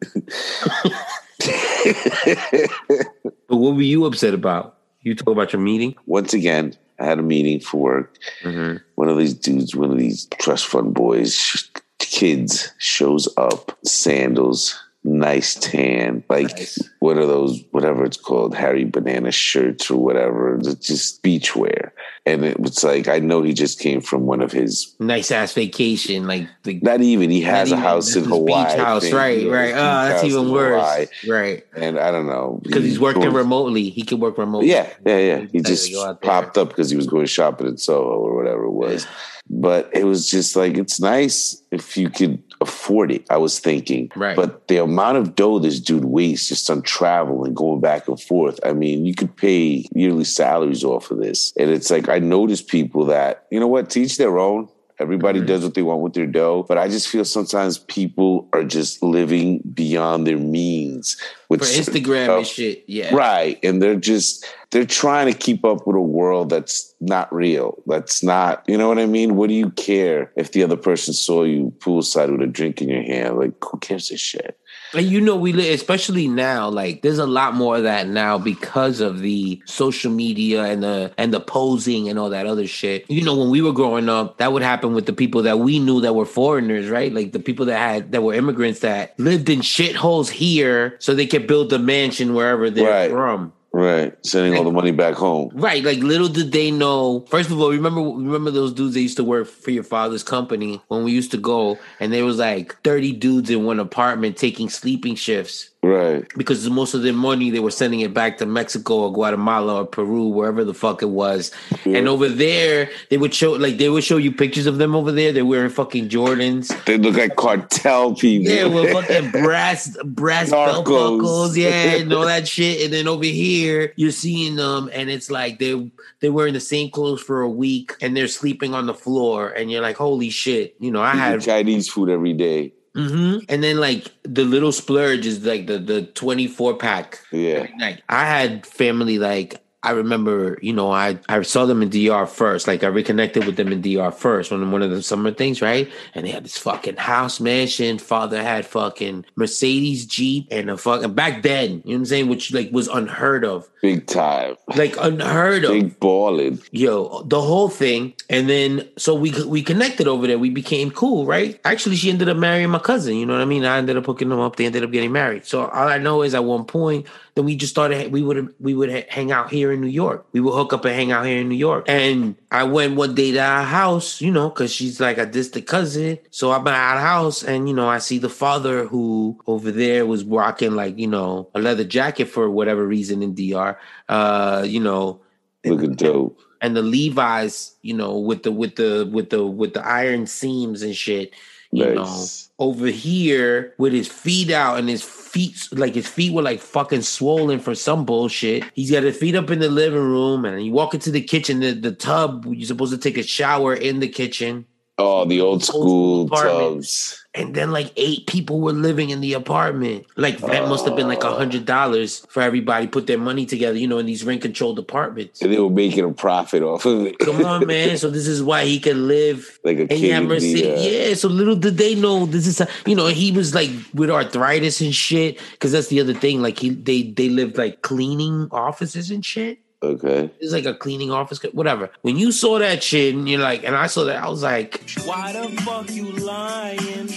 what 3.48 3.76
were 3.76 3.82
you 3.82 4.04
upset 4.04 4.34
about? 4.34 4.76
You 5.04 5.16
talk 5.16 5.30
about 5.30 5.54
your 5.54 5.62
meeting. 5.62 5.96
Once 6.06 6.34
again, 6.34 6.76
I 7.00 7.06
had 7.06 7.18
a 7.18 7.24
meeting 7.24 7.62
for 7.62 7.78
work. 7.78 8.18
Mm-hmm. 8.44 8.84
One 8.96 9.08
of 9.08 9.18
these 9.18 9.34
dudes, 9.34 9.74
one 9.74 9.90
of 9.90 9.98
these 9.98 10.26
trust 10.38 10.68
fund 10.68 10.94
boys, 10.94 11.70
kids 12.00 12.74
shows 12.78 13.30
up, 13.38 13.78
sandals, 13.86 14.78
nice 15.08 15.56
tan, 15.56 16.24
like 16.30 16.52
Nice. 16.58 16.80
what 17.00 17.18
are 17.18 17.26
those, 17.26 17.64
whatever 17.72 18.04
it's 18.04 18.18
called, 18.18 18.54
Harry 18.56 18.84
Banana 18.84 19.32
shirts 19.32 19.90
or 19.90 19.98
whatever, 20.04 20.60
just 20.80 21.24
beach 21.24 21.56
wear. 21.56 21.94
And 22.26 22.44
it 22.44 22.60
was 22.60 22.84
like, 22.84 23.08
I 23.08 23.20
know 23.20 23.42
he 23.42 23.54
just 23.54 23.80
came 23.80 24.02
from 24.02 24.26
one 24.26 24.42
of 24.42 24.52
his, 24.52 24.94
Nice 25.00 25.32
ass 25.32 25.54
vacation, 25.54 26.28
like 26.28 26.48
the 26.64 26.80
not 26.82 27.00
even, 27.02 27.30
he 27.30 27.42
has 27.42 27.70
not 27.72 27.78
a 27.78 27.80
even- 27.80 27.90
house 27.90 28.16
in 28.16 28.24
Hawaii. 28.26 28.66
Beach 28.66 28.76
house, 28.80 29.04
thing. 29.04 29.16
right? 29.16 29.42
Yeah, 29.44 29.52
right. 29.52 29.72
Oh, 29.72 30.10
that's 30.10 30.24
even 30.26 30.52
worse. 30.52 30.82
Hawaii. 30.82 31.08
Right. 31.28 31.64
And 31.76 31.98
I 31.98 32.12
don't 32.12 32.28
know. 32.28 32.60
Because 32.64 32.84
he's 32.84 32.94
he 32.96 33.00
working 33.00 33.22
goes- 33.24 33.34
remotely. 33.34 33.90
He 33.90 34.02
can 34.04 34.20
work 34.20 34.38
remotely. 34.38 34.70
Yeah, 34.70 34.92
yeah, 35.06 35.18
yeah. 35.20 35.46
He 35.52 35.62
just 35.62 35.88
to 35.88 35.94
go 35.94 36.06
out 36.06 36.22
there. 36.22 36.30
popped 36.30 36.58
up 36.58 36.68
because 36.70 36.90
he 36.90 36.98
was 36.98 37.08
going 37.08 37.26
shopping 37.28 37.68
in 37.68 37.78
Soho 37.78 38.10
or 38.20 38.36
whatever 38.36 38.66
it 38.66 38.72
was. 38.72 39.08
But 39.50 39.90
it 39.94 40.04
was 40.04 40.30
just 40.30 40.58
like 40.58 40.78
it's 40.78 41.00
nice 41.00 41.62
if 41.72 41.96
you 41.96 42.10
could 42.10 42.44
afford 42.62 43.12
it. 43.12 43.26
I 43.30 43.38
was 43.38 43.60
thinking, 43.60 44.12
Right. 44.16 44.36
But 44.36 44.68
the 44.68 44.78
amount 44.78 45.18
of 45.18 45.36
dough 45.36 45.60
this 45.60 45.80
dude 45.80 46.06
wastes 46.06 46.50
just 46.50 46.70
on 46.70 46.82
travel 46.82 47.44
and 47.44 47.56
going 47.56 47.82
back 47.82 48.08
and 48.08 48.20
forth. 48.20 48.60
I 48.64 48.74
mean, 48.74 49.06
you 49.06 49.14
could 49.14 49.36
pay 49.36 49.86
yearly 49.94 50.24
salaries 50.24 50.84
off 50.84 51.12
of 51.12 51.20
this, 51.20 51.54
and 51.58 51.70
it's 51.70 51.92
like 51.92 52.10
I 52.10 52.20
notice 52.20 52.62
people 52.62 53.06
that 53.06 53.46
you 53.52 53.60
know 53.60 53.68
what 53.68 53.90
teach 53.90 54.18
their 54.18 54.40
own. 54.40 54.70
Everybody 55.00 55.40
Mm-hmm. 55.40 55.48
does 55.48 55.64
what 55.64 55.74
they 55.76 55.84
want 55.84 56.02
with 56.02 56.14
their 56.14 56.26
dough, 56.26 56.66
but 56.68 56.78
I 56.80 56.88
just 56.88 57.08
feel 57.08 57.24
sometimes 57.24 57.78
people 57.78 58.50
are 58.54 58.64
just 58.64 59.04
living 59.04 59.60
beyond 59.74 60.26
their 60.26 60.38
means 60.40 61.18
with 61.50 61.60
For 61.62 61.66
Instagram 61.68 62.24
stuff. 62.26 62.38
and 62.40 62.48
shit. 62.48 62.84
Yeah. 62.88 63.14
Right. 63.14 63.60
And 63.64 63.82
they're 63.82 63.96
just 63.96 64.46
they're 64.72 64.86
trying 64.86 65.32
to 65.32 65.38
keep 65.38 65.64
up 65.64 65.86
with 65.88 65.96
a 65.96 66.02
world 66.02 66.50
that's 66.50 66.94
not 67.00 67.34
real. 67.34 67.82
That's 67.86 68.24
not 68.24 68.64
you 68.68 68.78
know 68.78 68.88
what 68.88 68.98
I 69.00 69.06
mean? 69.06 69.36
What 69.36 69.50
do 69.50 69.54
you 69.54 69.70
care 69.72 70.32
if 70.36 70.52
the 70.52 70.64
other 70.64 70.76
person 70.78 71.14
saw 71.14 71.44
you 71.44 71.74
poolside 71.78 72.32
with 72.32 72.42
a 72.42 72.48
drink 72.48 72.82
in 72.82 72.90
your 72.90 73.04
hand? 73.04 73.38
Like 73.38 73.54
who 73.64 73.78
cares 73.78 74.10
a 74.12 74.18
shit? 74.18 74.57
And 74.94 75.06
you 75.06 75.20
know, 75.22 75.36
we 75.36 75.54
live, 75.54 75.74
especially 75.74 76.28
now, 76.28 76.70
like 76.70 77.02
there's 77.02 77.18
a 77.20 77.26
lot 77.28 77.54
more 77.56 77.78
of 77.78 77.84
that 77.84 78.08
now 78.08 78.38
because 78.38 79.00
of 79.02 79.20
the 79.20 79.62
social 79.66 80.12
media 80.12 80.64
and 80.64 80.82
the 80.84 81.12
and 81.18 81.34
the 81.34 81.40
posing 81.40 82.08
and 82.10 82.18
all 82.18 82.30
that 82.30 82.46
other 82.46 82.68
shit. 82.68 83.06
You 83.10 83.24
know, 83.24 83.36
when 83.38 83.50
we 83.50 83.62
were 83.62 83.74
growing 83.74 84.10
up, 84.10 84.38
that 84.38 84.54
would 84.54 84.64
happen 84.64 84.94
with 84.94 85.06
the 85.06 85.14
people 85.14 85.42
that 85.44 85.60
we 85.60 85.80
knew 85.80 86.02
that 86.02 86.14
were 86.14 86.26
foreigners, 86.26 86.90
right? 86.90 87.14
Like 87.14 87.32
the 87.32 87.40
people 87.40 87.66
that 87.66 87.78
had 87.78 88.12
that 88.14 88.24
were 88.24 88.34
immigrants 88.34 88.80
that 88.82 89.14
lived 89.20 89.50
in 89.50 89.60
shitholes 89.60 90.30
here 90.30 90.96
so 91.00 91.14
they 91.14 91.28
could 91.28 91.48
build 91.48 91.72
a 91.74 91.80
mansion 91.80 92.34
wherever 92.34 92.70
they're 92.70 92.90
Right. 92.90 93.12
from. 93.12 93.54
Right. 93.78 94.18
Sending 94.26 94.58
all 94.58 94.64
the 94.64 94.72
money 94.72 94.90
back 94.90 95.14
home. 95.14 95.52
Right, 95.54 95.84
like 95.84 96.00
little 96.00 96.30
did 96.30 96.52
they 96.52 96.72
know. 96.72 97.28
First 97.30 97.52
of 97.52 97.62
all, 97.62 97.70
remember 97.70 98.02
remember 98.02 98.50
those 98.50 98.74
dudes 98.74 98.96
that 98.96 99.02
used 99.02 99.18
to 99.18 99.24
work 99.24 99.48
for 99.48 99.70
your 99.70 99.84
father's 99.84 100.24
company 100.24 100.82
when 100.88 101.04
we 101.04 101.12
used 101.12 101.30
to 101.30 101.38
go, 101.38 101.78
and 102.00 102.12
there 102.12 102.26
was 102.26 102.40
like 102.40 102.82
thirty 102.82 103.12
dudes 103.12 103.52
in 103.52 103.66
one 103.66 103.80
apartment 103.80 104.36
taking 104.36 104.68
sleeping 104.68 105.14
shifts 105.14 105.70
Right. 105.84 106.28
because 106.36 106.70
most 106.70 106.94
of 106.96 107.04
their 107.04 107.14
money 107.14 107.50
they 107.50 107.60
were 107.60 107.72
sending 107.72 108.02
it 108.02 108.14
back 108.14 108.40
to 108.40 108.46
Mexico 108.46 108.96
or 109.04 109.14
Guatemala 109.14 109.82
or 109.84 109.86
Peru, 109.86 110.28
wherever 110.28 110.66
the 110.66 110.74
fuck 110.74 111.02
it 111.02 111.10
was. 111.10 111.52
And 111.86 112.08
over 112.10 112.28
there, 112.28 112.90
they 113.10 113.18
would 113.18 113.34
show 113.34 113.54
like 113.54 113.78
they 113.78 113.88
would 113.90 114.04
show 114.04 114.18
you 114.18 114.32
pictures 114.34 114.66
of 114.66 114.80
them 114.80 114.96
over 114.96 115.12
there. 115.12 115.32
They're 115.32 115.46
wearing 115.46 115.70
fucking 115.70 116.10
Jordans. 116.10 116.68
They 116.86 116.98
look 116.98 117.16
like 117.16 117.36
cartel 117.38 118.16
people. 118.16 118.52
Yeah, 118.52 118.66
with 118.66 118.92
fucking 119.08 119.32
brass 119.32 119.96
brass 120.04 120.50
belt 120.50 120.86
buckles, 120.86 121.56
yeah, 121.56 121.70
and 121.96 122.12
all 122.12 122.26
that 122.26 122.48
shit. 122.48 122.82
And 122.84 122.94
then 122.94 123.08
over 123.08 123.24
here, 123.26 123.94
you're 123.96 124.12
seeing 124.12 124.56
them, 124.56 124.90
and 124.92 125.10
it's 125.10 125.32
like 125.32 125.60
they 125.60 125.90
they're 126.20 126.34
wearing 126.34 126.54
the 126.54 126.60
same 126.60 126.90
clothes 126.90 127.22
for 127.22 127.42
a 127.42 127.50
week, 127.50 127.94
and 128.02 128.18
they're 128.18 128.28
sleeping 128.28 128.74
on 128.74 128.88
the 128.88 128.94
floor, 128.94 129.50
and 129.50 129.72
you're 129.72 129.82
like, 129.82 129.96
holy 129.96 130.32
shit, 130.32 130.76
you 130.80 130.92
know, 130.92 131.02
I 131.02 131.12
Eating 131.12 131.20
had. 131.20 131.42
Chinese 131.42 131.88
food 131.88 132.10
every 132.10 132.34
day. 132.34 132.74
Hmm 132.96 133.38
And 133.50 133.64
then 133.64 133.78
like 133.80 134.12
the 134.24 134.44
little 134.44 134.72
splurge 134.72 135.26
is 135.26 135.46
like 135.46 135.68
the 135.68 135.78
the 135.80 136.04
24 136.04 136.78
pack 136.78 137.20
Yeah. 137.32 137.56
every 137.56 137.76
night. 137.78 138.02
I 138.10 138.26
had 138.26 138.66
family 138.66 139.20
like 139.20 139.62
I 139.88 139.92
remember, 139.92 140.60
you 140.62 140.74
know, 140.74 140.92
I 140.92 141.18
I 141.30 141.42
saw 141.44 141.66
them 141.66 141.82
in 141.82 141.90
DR 141.90 142.26
first. 142.28 142.68
Like 142.68 142.84
I 142.84 142.88
reconnected 142.88 143.46
with 143.46 143.56
them 143.56 143.72
in 143.72 143.82
DR 143.82 144.12
first 144.12 144.52
on 144.52 144.70
one 144.70 144.82
of 144.82 144.92
the 144.92 145.02
summer 145.02 145.32
things, 145.32 145.62
right? 145.62 145.90
And 146.14 146.26
they 146.26 146.32
had 146.32 146.44
this 146.44 146.58
fucking 146.58 146.98
house 146.98 147.40
mansion. 147.40 147.98
Father 147.98 148.44
had 148.44 148.66
fucking 148.66 149.24
Mercedes 149.38 150.06
Jeep 150.06 150.48
and 150.52 150.70
a 150.70 150.76
fucking 150.78 151.14
back 151.14 151.42
then, 151.42 151.70
you 151.70 151.78
know 151.78 151.82
what 151.84 151.96
I'm 152.00 152.06
saying, 152.06 152.28
which 152.28 152.52
like 152.52 152.70
was 152.72 152.90
unheard 152.90 153.46
of. 153.46 153.70
Big 153.82 154.08
time. 154.08 154.56
Like 154.76 154.98
unheard 155.00 155.64
of 155.64 155.72
Big 155.72 155.98
balling. 156.02 156.60
yo 156.72 157.24
the 157.24 157.40
whole 157.40 157.70
thing 157.70 158.14
and 158.30 158.50
then 158.50 158.88
so 158.98 159.16
we 159.16 159.32
we 159.46 159.62
connected 159.64 160.08
over 160.08 160.28
there 160.28 160.38
we 160.40 160.50
became 160.50 160.92
cool 160.92 161.26
right 161.26 161.60
actually 161.64 161.96
she 161.96 162.10
ended 162.10 162.28
up 162.28 162.36
marrying 162.36 162.70
my 162.70 162.80
cousin 162.80 163.16
you 163.16 163.26
know 163.26 163.34
what 163.34 163.42
i 163.42 163.46
mean 163.46 163.64
i 163.64 163.78
ended 163.78 163.96
up 163.96 164.06
hooking 164.06 164.30
them 164.30 164.40
up 164.40 164.56
they 164.56 164.66
ended 164.66 164.84
up 164.84 164.92
getting 164.92 165.12
married 165.12 165.46
so 165.46 165.66
all 165.68 165.88
i 165.88 165.98
know 165.98 166.24
is 166.24 166.34
at 166.34 166.44
one 166.44 166.66
point 166.66 167.06
then 167.36 167.46
we 167.46 167.56
just 167.56 167.72
started 167.72 168.12
we 168.12 168.22
would 168.22 168.54
we 168.60 168.74
would 168.74 168.90
hang 169.10 169.32
out 169.32 169.50
here 169.50 169.72
in 169.78 169.82
new 169.82 169.96
york. 170.06 170.26
We 170.32 170.42
would 170.42 170.52
hook 170.52 170.74
up 170.74 170.86
and 170.86 170.96
hang 170.96 171.12
out 171.12 171.26
here 171.26 171.40
in 171.40 171.50
new 171.50 171.56
york. 171.56 171.86
And 171.88 172.36
i 172.52 172.64
went 172.64 172.96
one 172.96 173.16
day 173.16 173.32
to 173.32 173.40
our 173.40 173.64
house 173.64 174.22
you 174.22 174.32
know 174.32 174.50
because 174.50 174.72
she's 174.74 175.00
like 175.00 175.18
a 175.18 175.26
distant 175.26 175.68
cousin. 175.68 176.20
So 176.32 176.52
i'm 176.52 176.68
at 176.68 176.74
our 176.74 177.00
house 177.00 177.44
and 177.44 177.68
you 177.70 177.76
know 177.76 177.88
i 177.88 178.00
see 178.00 178.18
the 178.18 178.30
father 178.30 178.86
who 178.86 179.40
over 179.48 179.72
there 179.72 180.06
was 180.06 180.24
rocking 180.24 180.76
like 180.76 180.98
you 180.98 181.08
know 181.08 181.50
a 181.56 181.60
leather 181.60 181.84
jacket 181.84 182.26
for 182.26 182.50
whatever 182.50 182.86
reason 182.86 183.24
in 183.24 183.34
dr 183.34 183.80
uh 184.10 184.64
you 184.68 184.80
know. 184.80 185.22
Looking 185.66 185.96
dope. 185.96 186.40
and 186.62 186.76
the 186.76 186.82
Levi's, 186.82 187.76
you 187.82 187.94
know, 187.94 188.18
with 188.18 188.44
the 188.44 188.52
with 188.52 188.76
the 188.76 189.10
with 189.12 189.30
the 189.30 189.46
with 189.46 189.74
the 189.74 189.86
iron 189.86 190.26
seams 190.26 190.82
and 190.82 190.96
shit, 190.96 191.34
you 191.72 191.86
Nice. 191.86 192.50
know, 192.60 192.66
over 192.66 192.88
here 192.88 193.74
with 193.78 193.94
his 193.94 194.08
feet 194.08 194.50
out 194.52 194.80
and 194.80 194.90
his 194.90 195.04
feet 195.04 195.68
like 195.74 195.94
his 195.94 196.08
feet 196.08 196.34
were 196.34 196.42
like 196.42 196.60
fucking 196.60 197.02
swollen 197.04 197.60
for 197.60 197.76
some 197.76 198.06
bullshit. 198.06 198.64
He's 198.74 198.92
got 198.92 199.04
his 199.04 199.18
feet 199.18 199.36
up 199.36 199.52
in 199.52 199.60
the 199.60 199.70
living 199.70 200.00
room 200.02 200.46
and 200.46 200.64
you 200.66 200.72
walk 200.72 200.94
into 200.94 201.12
the 201.12 201.22
kitchen, 201.22 201.60
the, 201.60 201.74
the 201.74 201.92
tub, 201.92 202.46
you're 202.48 202.66
supposed 202.66 202.94
to 202.94 202.98
take 202.98 203.18
a 203.18 203.24
shower 203.24 203.74
in 203.74 204.00
the 204.00 204.08
kitchen. 204.08 204.66
Oh, 205.00 205.26
the 205.26 205.42
old 205.42 205.64
school 205.64 206.28
tubs. 206.28 207.24
And 207.36 207.54
then 207.54 207.70
like 207.70 207.94
eight 207.98 208.26
people 208.26 208.60
were 208.62 208.72
living 208.72 209.12
in 209.12 209.22
the 209.22 209.34
apartment. 209.34 210.08
Like 210.16 210.40
that 210.40 210.68
must 210.68 210.88
have 210.88 210.96
been 210.96 211.08
like 211.08 211.24
a 211.24 211.36
hundred 211.36 211.66
dollars 211.66 212.26
for 212.30 212.42
everybody 212.42 212.88
put 212.88 213.06
their 213.06 213.20
money 213.20 213.46
together, 213.46 213.78
you 213.78 213.88
know, 213.88 214.00
in 214.00 214.08
these 214.08 214.24
rent 214.24 214.42
controlled 214.42 214.80
apartments. 214.80 215.44
And 215.44 215.54
they 215.54 215.60
were 215.60 215.70
making 215.70 216.04
a 216.04 216.12
profit 216.12 216.64
off 216.64 216.88
of 216.88 217.06
it. 217.06 217.20
Come 217.20 217.46
on, 217.46 217.68
man. 217.68 217.96
So 218.00 218.10
this 218.10 218.26
is 218.26 218.42
why 218.42 218.66
he 218.66 218.80
can 218.80 219.08
live. 219.08 219.60
Like 219.68 219.80
a 219.80 219.82
and 219.82 219.90
king 219.90 220.12
had 220.14 220.30
the, 220.30 220.74
uh, 220.74 220.80
yeah. 220.80 221.14
So 221.14 221.28
little 221.28 221.56
did 221.56 221.78
they 221.78 221.94
know 221.94 222.26
this 222.26 222.48
is, 222.48 222.62
a, 222.62 222.70
you 222.86 222.96
know, 222.96 223.08
he 223.08 223.34
was 223.34 223.54
like 223.54 223.70
with 223.94 224.10
arthritis 224.10 224.80
and 224.80 224.96
shit. 224.96 225.40
Because 225.52 225.74
that's 225.74 225.90
the 225.90 226.00
other 226.00 226.14
thing. 226.14 226.42
Like 226.42 226.58
he, 226.58 226.70
they, 226.70 227.04
they 227.04 227.28
lived 227.28 227.58
like 227.58 227.82
cleaning 227.82 228.48
offices 228.52 229.12
and 229.12 229.26
shit. 229.26 229.60
Okay. 229.84 230.32
It's 230.40 230.54
like 230.54 230.66
a 230.66 230.74
cleaning 230.74 231.12
office, 231.12 231.40
whatever. 231.54 231.92
When 232.02 232.18
you 232.18 232.32
saw 232.32 232.58
that 232.60 232.82
shit, 232.82 233.14
and 233.14 233.30
you're 233.30 233.40
like, 233.40 233.64
and 233.64 233.76
I 233.76 233.88
saw 233.88 234.06
that, 234.06 234.24
I 234.24 234.28
was 234.28 234.42
like, 234.42 234.82
Why 235.06 235.34
the 235.34 235.50
fuck 235.62 235.90
you 235.92 236.12
lying? 236.14 237.10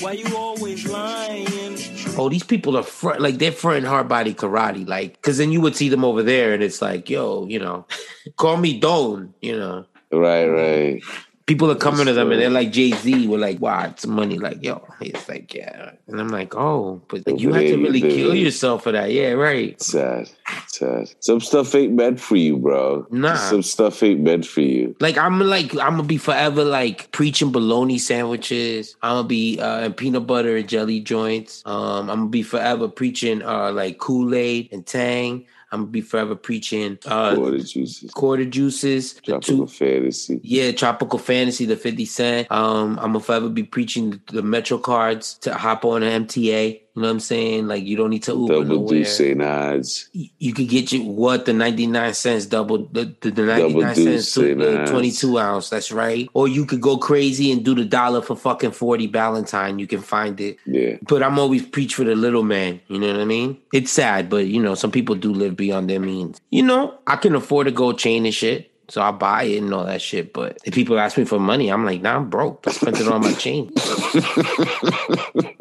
Why 0.00 0.12
you 0.12 0.36
always 0.36 0.86
lying? 0.86 1.78
oh, 2.18 2.28
these 2.28 2.44
people 2.44 2.76
are 2.76 2.82
front, 2.82 3.20
like 3.20 3.38
they're 3.38 3.52
fronting 3.52 3.84
hard 3.84 4.08
body 4.08 4.34
karate, 4.34 4.86
like, 4.86 5.14
because 5.14 5.38
then 5.38 5.50
you 5.52 5.60
would 5.60 5.76
see 5.76 5.88
them 5.88 6.04
over 6.04 6.22
there, 6.22 6.52
and 6.52 6.62
it's 6.62 6.82
like, 6.82 7.08
yo, 7.08 7.46
you 7.46 7.58
know, 7.58 7.86
call 8.36 8.56
me 8.56 8.78
Don, 8.78 9.34
you 9.40 9.56
know. 9.58 9.86
Right, 10.12 10.46
right. 10.46 11.02
People 11.46 11.70
are 11.70 11.76
coming 11.76 12.06
to 12.06 12.12
them 12.12 12.32
and 12.32 12.40
they're 12.40 12.50
like 12.50 12.72
Jay 12.72 12.90
Z. 12.92 13.26
We're 13.28 13.38
like, 13.38 13.60
wow, 13.60 13.84
it's 13.84 14.06
money. 14.06 14.38
Like, 14.38 14.62
yo, 14.62 14.86
it's 15.00 15.28
like, 15.28 15.54
yeah, 15.54 15.92
and 16.06 16.20
I'm 16.20 16.28
like, 16.28 16.54
oh, 16.54 17.02
but 17.08 17.26
like, 17.26 17.40
you 17.40 17.52
had 17.52 17.66
to 17.66 17.76
really 17.76 18.00
kill 18.00 18.34
yourself 18.34 18.84
for 18.84 18.92
that. 18.92 19.12
Yeah, 19.12 19.32
right. 19.32 19.80
Sad, 19.80 20.30
sad. 20.68 21.12
Some 21.20 21.40
stuff 21.40 21.74
ain't 21.74 21.92
meant 21.92 22.20
for 22.20 22.36
you, 22.36 22.56
bro. 22.56 23.06
Nah. 23.10 23.34
Some 23.34 23.62
stuff 23.62 24.02
ain't 24.02 24.20
meant 24.20 24.46
for 24.46 24.62
you. 24.62 24.96
Like 25.00 25.18
I'm 25.18 25.40
like 25.40 25.72
I'm 25.72 25.96
gonna 25.96 26.02
be 26.04 26.18
forever 26.18 26.64
like 26.64 27.10
preaching 27.12 27.52
bologna 27.52 27.98
sandwiches. 27.98 28.96
I'm 29.02 29.16
gonna 29.16 29.28
be 29.28 29.60
uh, 29.60 29.80
and 29.80 29.96
peanut 29.96 30.26
butter 30.26 30.56
and 30.56 30.68
jelly 30.68 31.00
joints. 31.00 31.62
Um, 31.66 32.10
I'm 32.10 32.18
gonna 32.18 32.28
be 32.28 32.42
forever 32.42 32.88
preaching 32.88 33.42
uh 33.42 33.72
like 33.72 33.98
Kool 33.98 34.34
Aid 34.34 34.72
and 34.72 34.86
Tang. 34.86 35.46
I'm 35.74 35.80
gonna 35.80 35.90
be 35.90 36.00
forever 36.00 36.34
preaching 36.36 36.98
uh 37.06 37.34
Quarter 37.34 37.58
juices. 37.58 38.10
quarter 38.12 38.44
juices. 38.44 39.14
The 39.14 39.20
Tropical 39.22 39.66
two, 39.66 39.72
fantasy. 39.72 40.40
yeah, 40.42 40.72
tropical 40.72 41.18
fantasy, 41.18 41.66
the 41.66 41.76
50 41.76 42.04
cent. 42.06 42.50
Um, 42.50 42.98
I'm 43.00 43.12
gonna 43.12 43.20
forever 43.20 43.48
be 43.48 43.64
preaching 43.64 44.10
the, 44.10 44.20
the 44.34 44.42
Metro 44.42 44.78
cards 44.78 45.34
to 45.40 45.54
hop 45.54 45.84
on 45.84 46.02
an 46.02 46.26
MTA. 46.26 46.80
You 46.96 47.02
know 47.02 47.08
what 47.08 47.12
I'm 47.14 47.20
saying? 47.20 47.66
Like 47.66 47.84
you 47.84 47.96
don't 47.96 48.10
need 48.10 48.22
to 48.24 48.32
Uber 48.32 48.46
Double 48.54 48.64
nowhere. 48.64 48.88
do 49.00 49.04
St. 49.04 49.42
Ides. 49.42 50.08
you 50.12 50.54
could 50.54 50.68
get 50.68 50.92
you 50.92 51.02
what 51.02 51.44
the 51.44 51.52
99 51.52 52.14
cents 52.14 52.46
double 52.46 52.86
the, 52.86 53.12
the, 53.20 53.30
the 53.32 53.42
99 53.42 53.94
deuce, 53.96 54.32
cents 54.32 54.34
to 54.34 54.54
the 54.54 54.86
22 54.88 55.36
ounce 55.38 55.70
that's 55.70 55.90
right 55.90 56.28
or 56.34 56.46
you 56.46 56.64
could 56.64 56.80
go 56.80 56.96
crazy 56.96 57.50
and 57.50 57.64
do 57.64 57.74
the 57.74 57.84
dollar 57.84 58.22
for 58.22 58.36
fucking 58.36 58.70
40 58.70 59.08
valentine 59.08 59.78
you 59.80 59.88
can 59.88 60.00
find 60.02 60.40
it 60.40 60.56
Yeah. 60.66 60.96
but 61.02 61.22
i'm 61.22 61.38
always 61.38 61.66
preach 61.66 61.96
for 61.96 62.04
the 62.04 62.14
little 62.14 62.44
man 62.44 62.80
you 62.88 63.00
know 63.00 63.08
what 63.12 63.20
i 63.20 63.24
mean 63.24 63.58
it's 63.72 63.90
sad 63.90 64.30
but 64.30 64.46
you 64.46 64.62
know 64.62 64.74
some 64.76 64.92
people 64.92 65.16
do 65.16 65.32
live 65.32 65.56
beyond 65.56 65.90
their 65.90 66.00
means 66.00 66.40
you 66.50 66.62
know 66.62 66.96
i 67.08 67.16
can 67.16 67.34
afford 67.34 67.66
a 67.66 67.72
gold 67.72 67.98
chain 67.98 68.24
and 68.24 68.34
shit 68.34 68.70
so 68.86 69.00
I 69.00 69.12
buy 69.12 69.44
it 69.44 69.62
and 69.62 69.72
all 69.72 69.86
that 69.86 70.02
shit. 70.02 70.34
But 70.34 70.58
if 70.62 70.74
people 70.74 70.98
ask 70.98 71.16
me 71.16 71.24
for 71.24 71.40
money, 71.40 71.70
I'm 71.70 71.86
like, 71.86 72.02
nah, 72.02 72.16
I'm 72.16 72.28
broke. 72.28 72.66
I 72.68 72.70
spent 72.72 73.00
it 73.00 73.08
on 73.08 73.22
my 73.22 73.32
chain. 73.32 73.70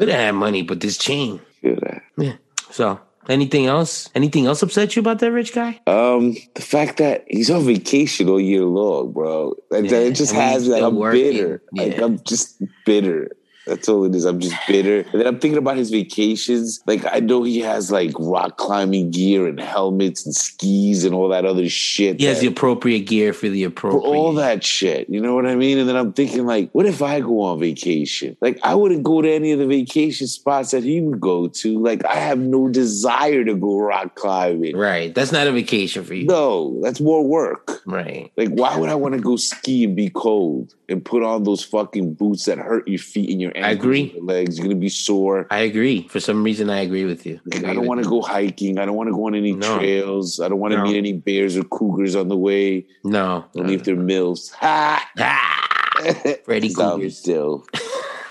Could 0.00 0.08
have 0.08 0.18
had 0.20 0.34
money, 0.34 0.62
but 0.62 0.80
this 0.80 0.96
chain. 0.96 1.40
Feel 1.60 1.76
that. 1.82 2.00
Yeah. 2.16 2.32
So 2.70 2.98
anything 3.28 3.66
else? 3.66 4.08
Anything 4.14 4.46
else 4.46 4.62
upset 4.62 4.96
you 4.96 5.00
about 5.00 5.18
that 5.18 5.30
rich 5.30 5.52
guy? 5.52 5.78
Um, 5.86 6.34
the 6.54 6.62
fact 6.62 6.96
that 6.96 7.26
he's 7.28 7.50
on 7.50 7.64
vacation 7.66 8.30
all 8.30 8.40
year 8.40 8.64
long, 8.64 9.12
bro. 9.12 9.54
Like, 9.70 9.90
Yeah, 9.90 9.98
it 9.98 10.12
just 10.14 10.32
and 10.32 10.40
has 10.40 10.66
like 10.66 10.82
I'm 10.82 10.96
working. 10.96 11.20
bitter. 11.32 11.62
Like 11.72 11.98
I'm 11.98 12.18
just 12.24 12.62
bitter. 12.86 13.28
That's 13.70 13.88
all 13.88 14.04
it 14.04 14.14
is. 14.16 14.24
I'm 14.24 14.40
just 14.40 14.56
bitter. 14.66 15.06
And 15.12 15.20
then 15.20 15.26
I'm 15.28 15.38
thinking 15.38 15.58
about 15.58 15.76
his 15.76 15.90
vacations. 15.90 16.82
Like 16.86 17.04
I 17.06 17.20
know 17.20 17.44
he 17.44 17.60
has 17.60 17.92
like 17.92 18.12
rock 18.18 18.56
climbing 18.56 19.12
gear 19.12 19.46
and 19.46 19.60
helmets 19.60 20.26
and 20.26 20.34
skis 20.34 21.04
and 21.04 21.14
all 21.14 21.28
that 21.28 21.44
other 21.44 21.68
shit. 21.68 22.18
He 22.18 22.26
has 22.26 22.40
the 22.40 22.48
appropriate 22.48 23.06
gear 23.06 23.32
for 23.32 23.48
the 23.48 23.62
appropriate. 23.62 24.02
for 24.02 24.14
all 24.14 24.32
that 24.34 24.64
shit. 24.64 25.08
You 25.08 25.20
know 25.20 25.36
what 25.36 25.46
I 25.46 25.54
mean? 25.54 25.78
And 25.78 25.88
then 25.88 25.96
I'm 25.96 26.12
thinking, 26.12 26.46
like, 26.46 26.70
what 26.72 26.84
if 26.84 27.00
I 27.00 27.20
go 27.20 27.42
on 27.42 27.60
vacation? 27.60 28.36
Like, 28.40 28.58
I 28.64 28.74
wouldn't 28.74 29.04
go 29.04 29.22
to 29.22 29.30
any 29.30 29.52
of 29.52 29.60
the 29.60 29.66
vacation 29.66 30.26
spots 30.26 30.72
that 30.72 30.82
he 30.82 31.00
would 31.00 31.20
go 31.20 31.46
to. 31.46 31.78
Like, 31.78 32.04
I 32.04 32.16
have 32.16 32.38
no 32.38 32.68
desire 32.68 33.44
to 33.44 33.54
go 33.54 33.78
rock 33.78 34.16
climbing. 34.16 34.76
Right. 34.76 35.14
That's 35.14 35.30
not 35.30 35.46
a 35.46 35.52
vacation 35.52 36.04
for 36.04 36.14
you. 36.14 36.26
No, 36.26 36.80
that's 36.82 37.00
more 37.00 37.24
work. 37.24 37.80
Right. 37.86 38.32
Like, 38.36 38.48
why 38.50 38.76
would 38.76 38.88
I 38.88 38.96
want 38.96 39.14
to 39.14 39.20
go 39.20 39.36
ski 39.36 39.84
and 39.84 39.94
be 39.94 40.10
cold 40.10 40.74
and 40.88 41.04
put 41.04 41.22
on 41.22 41.44
those 41.44 41.62
fucking 41.62 42.14
boots 42.14 42.46
that 42.46 42.58
hurt 42.58 42.88
your 42.88 42.98
feet 42.98 43.30
and 43.30 43.40
your 43.40 43.52
ankles? 43.64 43.84
agree. 43.84 44.18
legs. 44.22 44.58
You're 44.58 44.66
gonna 44.68 44.78
be 44.78 44.88
sore. 44.88 45.46
I 45.50 45.60
agree. 45.60 46.08
For 46.08 46.20
some 46.20 46.42
reason, 46.42 46.70
I 46.70 46.80
agree 46.80 47.04
with 47.04 47.24
you. 47.26 47.40
Like, 47.46 47.64
I 47.64 47.74
don't 47.74 47.86
want 47.86 48.02
to 48.02 48.08
go 48.08 48.20
hiking. 48.22 48.78
I 48.78 48.84
don't 48.84 48.96
want 48.96 49.08
to 49.08 49.12
go 49.14 49.26
on 49.26 49.34
any 49.34 49.52
No. 49.52 49.78
trails. 49.78 50.40
I 50.40 50.48
don't 50.48 50.58
want 50.60 50.72
to 50.72 50.78
No. 50.78 50.84
meet 50.84 50.96
any 50.96 51.12
bears 51.12 51.56
or 51.56 51.64
cougars 51.64 52.14
on 52.16 52.28
the 52.28 52.36
way. 52.36 52.86
No. 53.04 53.44
Only 53.56 53.74
if 53.74 53.84
they're 53.84 53.96
mills. 53.96 54.50
Ha! 54.60 55.08
Ah, 55.18 56.02
Freddy 56.44 56.72
Cougars. 56.72 57.18
still. 57.18 57.66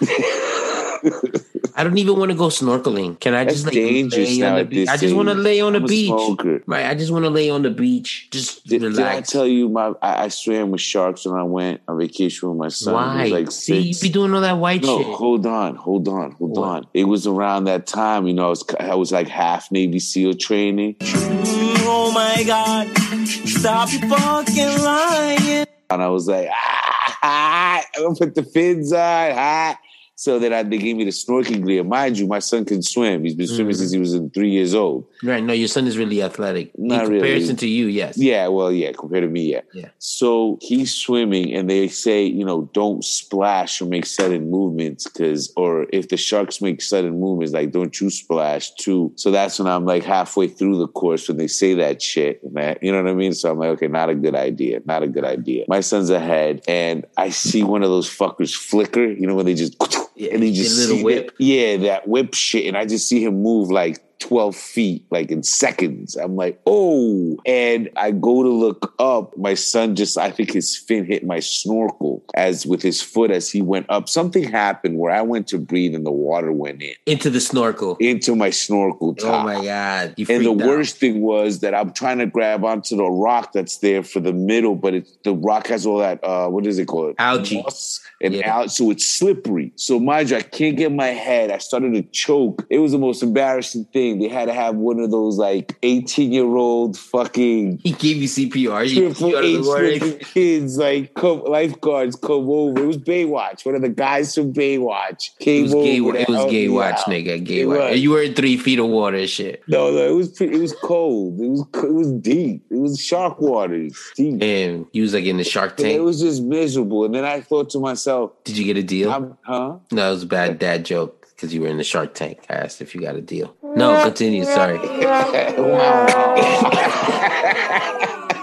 I 1.76 1.84
don't 1.84 1.98
even 1.98 2.18
want 2.18 2.32
to 2.32 2.38
go 2.38 2.48
snorkeling. 2.48 3.20
Can 3.20 3.34
I 3.34 3.44
That's 3.44 3.56
just 3.56 3.66
like 3.66 3.74
dangerous 3.74 4.38
lay 4.38 4.42
on 4.44 4.56
the 4.58 4.66
beach? 4.66 4.88
I 4.90 4.98
just 4.98 5.16
want 5.16 5.30
to 5.30 5.36
lay 5.36 5.62
on 5.62 5.74
the 5.74 5.84
a 5.84 5.88
beach. 5.88 6.08
smoker. 6.08 6.62
Right. 6.66 6.86
I 6.86 6.96
just 6.96 7.12
want 7.12 7.26
to 7.26 7.30
lay 7.30 7.50
on 7.50 7.62
the 7.64 7.70
beach. 7.70 8.28
Just 8.32 8.66
Did, 8.68 8.82
did 8.82 8.94
I 9.00 9.10
relax. 9.14 9.30
tell 9.32 9.46
you 9.48 9.70
my 9.70 9.94
I, 10.02 10.26
I 10.26 10.28
swam 10.30 10.72
with 10.72 10.82
sharks 10.82 11.26
when 11.26 11.36
I 11.40 11.44
went 11.44 11.82
on 11.88 11.98
vacation 11.98 12.50
with 12.50 12.58
my 12.58 12.70
son? 12.70 12.94
Why? 12.94 13.24
was 13.24 13.32
like 13.32 13.52
See, 13.52 13.78
you 13.80 13.94
six. 13.94 14.02
be 14.02 14.10
doing 14.10 14.34
all 14.34 14.42
that 14.42 14.58
white 14.58 14.84
no, 14.84 14.98
shit. 14.98 15.08
hold 15.16 15.46
on, 15.46 15.76
hold 15.76 16.08
on, 16.08 16.32
hold 16.34 16.58
What? 16.58 16.68
on. 16.68 16.88
It 16.94 17.06
was 17.06 17.28
around 17.28 17.66
that 17.66 17.88
time, 17.88 18.28
you 18.28 18.34
know, 18.34 18.48
I 18.48 18.50
was 18.50 18.64
I 18.80 18.96
was 18.96 19.12
like 19.12 19.28
half 19.28 19.72
Navy 19.72 20.00
SEAL 20.00 20.36
training, 20.36 20.96
oh 21.02 22.12
my 22.14 22.44
God. 22.46 22.88
Stop 23.28 23.92
your 23.92 24.02
fucking 24.10 24.84
lying. 24.84 25.66
and 25.90 26.02
I 26.02 26.08
was 26.08 26.28
like, 26.28 26.48
ah, 26.52 27.18
ah, 27.24 27.84
I'm 27.96 28.04
gonna 28.04 28.16
put 28.16 28.36
the 28.36 28.44
fins 28.44 28.94
on, 28.94 29.00
ah. 29.36 29.78
So 30.20 30.38
that 30.40 30.52
I, 30.52 30.64
they 30.64 30.78
gave 30.78 30.98
me 30.98 31.06
the 31.06 31.12
snorkeling 31.12 31.66
gear. 31.66 31.82
Mind 31.82 32.20
you, 32.20 32.28
my 32.28 32.40
son 32.40 32.66
can 32.66 32.82
swim. 32.82 33.24
He's 33.24 33.36
been 33.36 33.48
swimming 33.48 33.68
Mm-hmm. 33.70 33.80
since 33.80 33.92
he 33.92 34.00
was 34.00 34.14
in 34.14 34.30
three 34.32 34.50
years 34.50 34.76
old. 34.76 35.06
Right. 35.24 35.42
No, 35.42 35.54
your 35.54 35.70
son 35.70 35.88
is 35.88 35.98
really 35.98 36.22
athletic. 36.22 36.78
Not 36.78 37.06
In 37.06 37.10
really. 37.12 37.20
comparison 37.22 37.56
to 37.56 37.68
you, 37.70 37.86
yes. 37.86 38.18
Yeah, 38.18 38.48
well, 38.50 38.70
yeah, 38.70 38.92
compared 38.92 39.24
to 39.24 39.30
me, 39.30 39.44
yeah. 39.54 39.62
Yeah. 39.74 39.90
So 40.00 40.58
he's 40.62 40.94
swimming, 40.94 41.54
and 41.56 41.70
they 41.70 41.88
say, 41.88 42.26
you 42.26 42.44
know, 42.44 42.70
don't 42.74 43.02
splash 43.06 43.82
or 43.82 43.86
make 43.86 44.06
sudden 44.06 44.52
movements, 44.52 45.06
because, 45.08 45.54
or 45.56 45.86
if 45.94 46.10
the 46.10 46.18
sharks 46.18 46.62
make 46.62 46.82
sudden 46.82 47.18
movements, 47.18 47.54
like, 47.54 47.72
don't 47.72 47.98
you 48.02 48.10
splash 48.10 48.72
too. 48.74 49.14
So 49.16 49.32
that's 49.32 49.58
when 49.58 49.70
I'm 49.70 49.86
like 49.86 50.04
halfway 50.04 50.50
through 50.50 50.80
the 50.80 50.88
course 50.90 51.30
when 51.30 51.38
they 51.38 51.48
say 51.48 51.76
that 51.76 52.02
shit, 52.02 52.44
and 52.44 52.56
that, 52.58 52.84
you 52.84 52.92
know 52.92 53.02
what 53.02 53.10
I 53.10 53.14
mean? 53.14 53.32
So 53.32 53.50
I'm 53.52 53.58
like, 53.58 53.70
okay, 53.70 53.88
not 53.88 54.10
a 54.10 54.16
good 54.16 54.36
idea, 54.36 54.82
not 54.84 55.02
a 55.02 55.08
good 55.08 55.24
idea. 55.24 55.64
My 55.70 55.80
son's 55.80 56.10
ahead, 56.10 56.62
and 56.68 57.06
I 57.16 57.30
see 57.30 57.64
one 57.64 57.84
of 57.84 57.90
those 57.90 58.10
fuckers 58.10 58.54
flicker, 58.54 59.06
you 59.06 59.26
know, 59.26 59.36
when 59.36 59.46
they 59.46 59.54
just, 59.54 59.78
Yeah, 60.20 60.34
and 60.34 60.44
he 60.44 60.52
just 60.52 60.78
little 60.78 61.04
whip. 61.04 61.28
that- 61.38 61.44
yeah, 61.44 61.78
that 61.78 62.08
whip 62.08 62.34
shit, 62.34 62.66
and 62.66 62.76
I 62.78 62.86
just 62.86 63.08
see 63.08 63.24
him 63.24 63.42
move 63.42 63.72
like 63.72 64.00
12 64.20 64.56
feet, 64.56 65.06
like 65.12 65.32
in 65.32 65.44
seconds. 65.44 66.16
I'm 66.16 66.36
like, 66.36 66.60
oh. 66.66 67.38
And 67.46 67.90
I 67.96 68.12
go 68.12 68.44
to 68.44 68.50
look 68.50 68.94
up. 69.00 69.38
My 69.38 69.54
son 69.54 69.96
just, 69.96 70.18
I 70.18 70.30
think 70.32 70.52
his 70.52 70.76
fin 70.78 71.06
hit 71.06 71.26
my 71.26 71.40
snorkel 71.40 72.24
as 72.36 72.66
with 72.66 72.82
his 72.82 73.02
foot 73.02 73.32
as 73.32 73.50
he 73.50 73.62
went 73.62 73.86
up. 73.90 74.10
Something 74.10 74.44
happened 74.44 74.98
where 74.98 75.12
I 75.12 75.22
went 75.22 75.48
to 75.48 75.58
breathe 75.58 75.96
and 75.96 76.06
the 76.06 76.12
water 76.12 76.52
went 76.52 76.82
in 76.82 76.94
Into 77.06 77.30
the 77.30 77.40
snorkel. 77.40 77.96
into 78.00 78.36
my 78.36 78.50
snorkel 78.50 79.16
Oh 79.24 79.44
my 79.44 79.64
God. 79.64 80.16
And 80.18 80.46
the 80.46 80.52
out. 80.52 80.58
worst 80.58 80.98
thing 80.98 81.22
was 81.22 81.60
that 81.60 81.74
I'm 81.74 81.92
trying 81.94 82.18
to 82.20 82.26
grab 82.26 82.64
onto 82.66 82.96
the 82.98 83.06
rock 83.10 83.54
that's 83.54 83.78
there 83.78 84.04
for 84.04 84.20
the 84.20 84.34
middle, 84.34 84.76
but 84.76 84.94
it's 84.94 85.18
the 85.24 85.34
rock 85.34 85.68
has 85.68 85.86
all 85.86 86.00
that 86.00 86.24
uh 86.24 86.48
what 86.48 86.66
is 86.66 86.78
it 86.80 86.86
called? 86.88 87.16
Algae. 87.20 87.62
Moss 87.62 88.02
and 88.22 88.34
Yeah. 88.34 88.54
out, 88.54 88.72
so 88.72 88.92
it's 88.92 89.06
slippery. 89.06 89.72
So 89.76 90.00
mind 90.00 90.30
you, 90.30 90.38
I 90.38 90.42
can't 90.42 90.76
get 90.78 90.92
my 90.92 91.08
head. 91.08 91.52
I 91.52 91.58
started 91.60 91.94
to 91.94 92.04
choke. 92.12 92.66
It 92.70 92.80
was 92.80 92.92
the 92.92 92.98
most 93.00 93.24
embarrassing 93.24 93.86
thing. 93.94 94.09
They 94.18 94.28
had 94.28 94.46
to 94.46 94.54
have 94.54 94.76
one 94.76 95.00
of 95.00 95.12
those 95.12 95.38
like 95.38 95.78
18 95.84 96.32
year 96.32 96.46
old 96.46 96.98
fucking 96.98 97.80
He 97.84 97.92
gave 97.92 98.18
you 98.18 98.28
CPR. 98.28 98.88
You, 98.90 99.14
triple 99.14 99.30
you 99.30 99.38
H 99.38 99.64
the 99.64 99.70
water. 99.70 99.88
looking 99.92 100.20
kids 100.20 100.78
like 100.78 101.14
come, 101.14 101.44
lifeguards 101.44 102.16
come 102.16 102.50
over. 102.50 102.82
It 102.84 102.88
was 102.88 102.98
Baywatch. 102.98 103.66
One 103.66 103.76
of 103.76 103.82
the 103.82 103.90
guys 103.90 104.34
from 104.34 104.54
Baywatch 104.54 105.30
It 105.40 105.44
came 105.44 105.64
was 105.64 105.74
gay. 105.74 106.00
over. 106.00 106.14
to 106.14 106.22
It 106.22 106.30
was 106.30 106.52
gay 106.52 106.70
watch, 106.70 107.00
nigga. 107.02 107.44
Gay 107.44 107.66
watch. 107.66 107.92
was. 107.92 108.00
You 108.00 108.10
were 108.12 108.24
in 108.24 108.34
three 108.34 108.58
feet 108.58 108.80
of 108.80 108.88
water 108.88 109.28
shit. 109.28 109.62
No, 109.68 109.92
no, 109.92 110.08
it 110.10 110.16
was 110.16 110.30
pretty, 110.30 110.56
it 110.56 110.60
was 110.62 110.74
cold. 110.82 111.40
It 111.40 111.50
was 111.50 111.66
it 111.84 111.94
was 111.94 112.12
deep. 112.14 112.64
It 112.72 112.80
was 112.80 113.00
shark 113.00 113.40
water. 113.42 113.76
It's 113.76 114.12
deep. 114.16 114.42
And 114.42 114.86
you 114.94 115.02
was 115.04 115.14
like 115.14 115.26
in 115.26 115.38
the 115.38 115.44
Shark 115.44 115.80
And 115.80 115.88
it 115.90 116.02
was 116.04 116.20
just 116.22 116.42
miserable. 116.44 117.06
And 117.06 117.14
then 117.14 117.26
I 117.26 117.42
thought 117.42 117.70
to 117.72 117.80
myself, 117.80 118.32
Did 118.44 118.58
you 118.58 118.66
get 118.66 118.78
a 118.78 118.84
deal? 118.84 119.12
I'm, 119.12 119.38
huh? 119.42 119.78
no, 119.92 120.08
it 120.08 120.14
was 120.14 120.24
a 120.24 120.28
bad 120.28 120.60
dad 120.60 120.86
joke 120.86 121.28
because 121.30 121.54
you 121.54 121.62
were 121.62 121.68
in 121.68 121.78
the 121.78 121.84
Shark 121.84 122.14
Tank. 122.14 122.40
I 122.50 122.54
asked 122.54 122.82
if 122.82 122.94
you 122.94 123.02
got 123.02 123.16
a 123.16 123.22
deal. 123.22 123.56
No, 123.80 124.04
continue. 124.04 124.46
Sorry. 124.46 124.78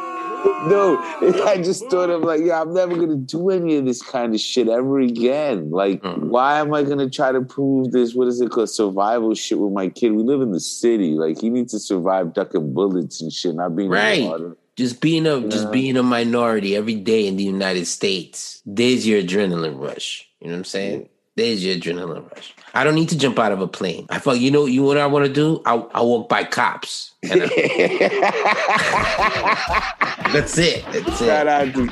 no, 0.68 0.98
I 1.46 1.60
just 1.62 1.88
thought 1.90 2.10
of 2.10 2.22
like, 2.22 2.40
yeah, 2.42 2.60
I'm 2.60 2.74
never 2.74 2.94
gonna 2.96 3.16
do 3.16 3.50
any 3.50 3.76
of 3.76 3.84
this 3.84 4.02
kind 4.02 4.34
of 4.34 4.40
shit 4.40 4.68
ever 4.68 5.00
again. 5.00 5.70
Like, 5.70 6.02
Mm. 6.02 6.28
why 6.28 6.60
am 6.60 6.74
I 6.74 6.82
gonna 6.82 7.08
try 7.08 7.32
to 7.32 7.40
prove 7.40 7.92
this? 7.92 8.14
What 8.14 8.28
is 8.28 8.40
it 8.40 8.50
called? 8.50 8.70
Survival 8.70 9.34
shit 9.34 9.58
with 9.58 9.72
my 9.72 9.88
kid. 9.88 10.12
We 10.12 10.22
live 10.22 10.40
in 10.40 10.52
the 10.52 10.60
city. 10.60 11.14
Like, 11.14 11.40
he 11.40 11.50
needs 11.50 11.72
to 11.72 11.78
survive 11.78 12.34
ducking 12.34 12.72
bullets 12.74 13.20
and 13.20 13.32
shit, 13.32 13.54
not 13.54 13.76
being 13.76 13.90
Right. 13.90 14.28
Just 14.76 15.00
being 15.00 15.26
a 15.26 15.40
just 15.48 15.70
being 15.72 15.96
a 15.96 16.02
minority 16.02 16.76
every 16.76 16.96
day 16.96 17.26
in 17.26 17.36
the 17.36 17.44
United 17.44 17.86
States. 17.86 18.60
There's 18.66 19.06
your 19.06 19.22
adrenaline 19.22 19.80
rush. 19.80 20.28
You 20.40 20.48
know 20.48 20.54
what 20.54 20.58
I'm 20.58 20.64
saying? 20.64 21.08
There's 21.36 21.64
your 21.64 21.76
adrenaline 21.76 22.30
rush. 22.32 22.54
I 22.74 22.82
don't 22.84 22.94
need 22.94 23.08
to 23.10 23.18
jump 23.18 23.38
out 23.38 23.52
of 23.52 23.60
a 23.60 23.68
plane. 23.68 24.06
I 24.10 24.18
fuck. 24.18 24.38
You 24.38 24.50
know. 24.50 24.64
You 24.66 24.80
know 24.80 24.86
what 24.86 24.98
I 24.98 25.06
want 25.06 25.26
to 25.26 25.32
do? 25.32 25.60
I 25.66 25.74
I 25.94 26.00
walk 26.02 26.28
by 26.28 26.44
cops. 26.44 27.12
I- 27.24 27.28
that's 30.32 30.56
it. 30.58 30.84
That's 30.92 31.18
Shout 31.18 31.46
it. 31.46 31.48
out 31.48 31.74
to, 31.74 31.86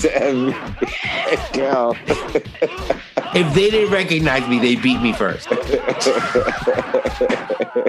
to 0.00 0.14
every 0.14 0.54
girl. 1.58 1.96
If 3.36 3.52
they 3.52 3.68
didn't 3.68 3.92
recognize 3.92 4.46
me, 4.48 4.60
they 4.60 4.76
beat 4.76 5.00
me 5.02 5.12
first. 5.12 5.48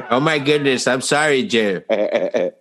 oh 0.09 0.19
my 0.19 0.39
goodness. 0.39 0.87
I'm 0.87 1.01
sorry, 1.01 1.43
Jer. 1.43 1.85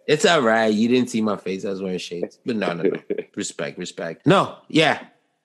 It's 0.06 0.26
all 0.26 0.42
right. 0.42 0.66
You 0.66 0.88
didn't 0.88 1.08
see 1.08 1.22
my 1.22 1.38
face. 1.38 1.64
I 1.64 1.70
was 1.70 1.80
wearing 1.80 1.96
shades. 1.98 2.38
But 2.44 2.56
no, 2.56 2.74
no, 2.74 2.82
no. 2.82 2.98
Respect, 3.36 3.78
respect. 3.78 4.26
No, 4.26 4.58
yeah. 4.68 5.02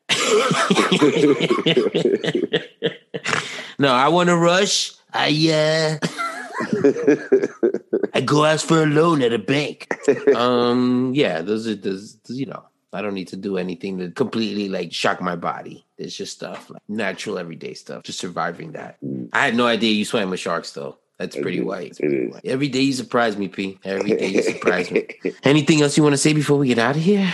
no, 3.79 3.93
I 3.93 4.07
want 4.07 4.29
to 4.29 4.37
rush. 4.37 4.93
I 5.13 5.99
uh 6.01 6.07
I 8.13 8.21
go 8.21 8.45
ask 8.45 8.67
for 8.67 8.83
a 8.83 8.85
loan 8.85 9.21
at 9.21 9.33
a 9.33 9.39
bank. 9.39 9.87
Um, 10.35 11.13
yeah, 11.15 11.41
those 11.41 11.67
are 11.67 11.75
those. 11.75 12.17
You 12.27 12.47
know, 12.47 12.63
I 12.91 13.01
don't 13.01 13.13
need 13.13 13.27
to 13.29 13.37
do 13.37 13.57
anything 13.57 13.97
to 13.99 14.11
completely 14.11 14.69
like 14.69 14.93
shock 14.93 15.21
my 15.21 15.35
body. 15.35 15.85
It's 15.97 16.15
just 16.15 16.33
stuff 16.33 16.69
like 16.69 16.81
natural 16.87 17.37
everyday 17.37 17.73
stuff, 17.73 18.03
just 18.03 18.19
surviving 18.19 18.73
that. 18.73 18.97
I 19.33 19.45
had 19.45 19.55
no 19.55 19.67
idea 19.67 19.93
you 19.93 20.05
swam 20.05 20.29
with 20.29 20.39
sharks 20.39 20.71
though. 20.71 20.97
That's 21.17 21.35
pretty 21.35 21.59
white. 21.59 21.99
It 21.99 22.13
is. 22.13 22.39
Every 22.45 22.69
day 22.69 22.79
you 22.79 22.93
surprise 22.93 23.35
me, 23.35 23.49
P. 23.49 23.77
Every 23.83 24.11
day 24.11 24.27
you 24.27 24.41
surprise 24.41 24.89
me. 24.89 25.05
Anything 25.43 25.81
else 25.81 25.97
you 25.97 26.03
want 26.03 26.13
to 26.13 26.17
say 26.17 26.31
before 26.31 26.57
we 26.57 26.69
get 26.69 26.79
out 26.79 26.95
of 26.95 27.01
here? 27.01 27.29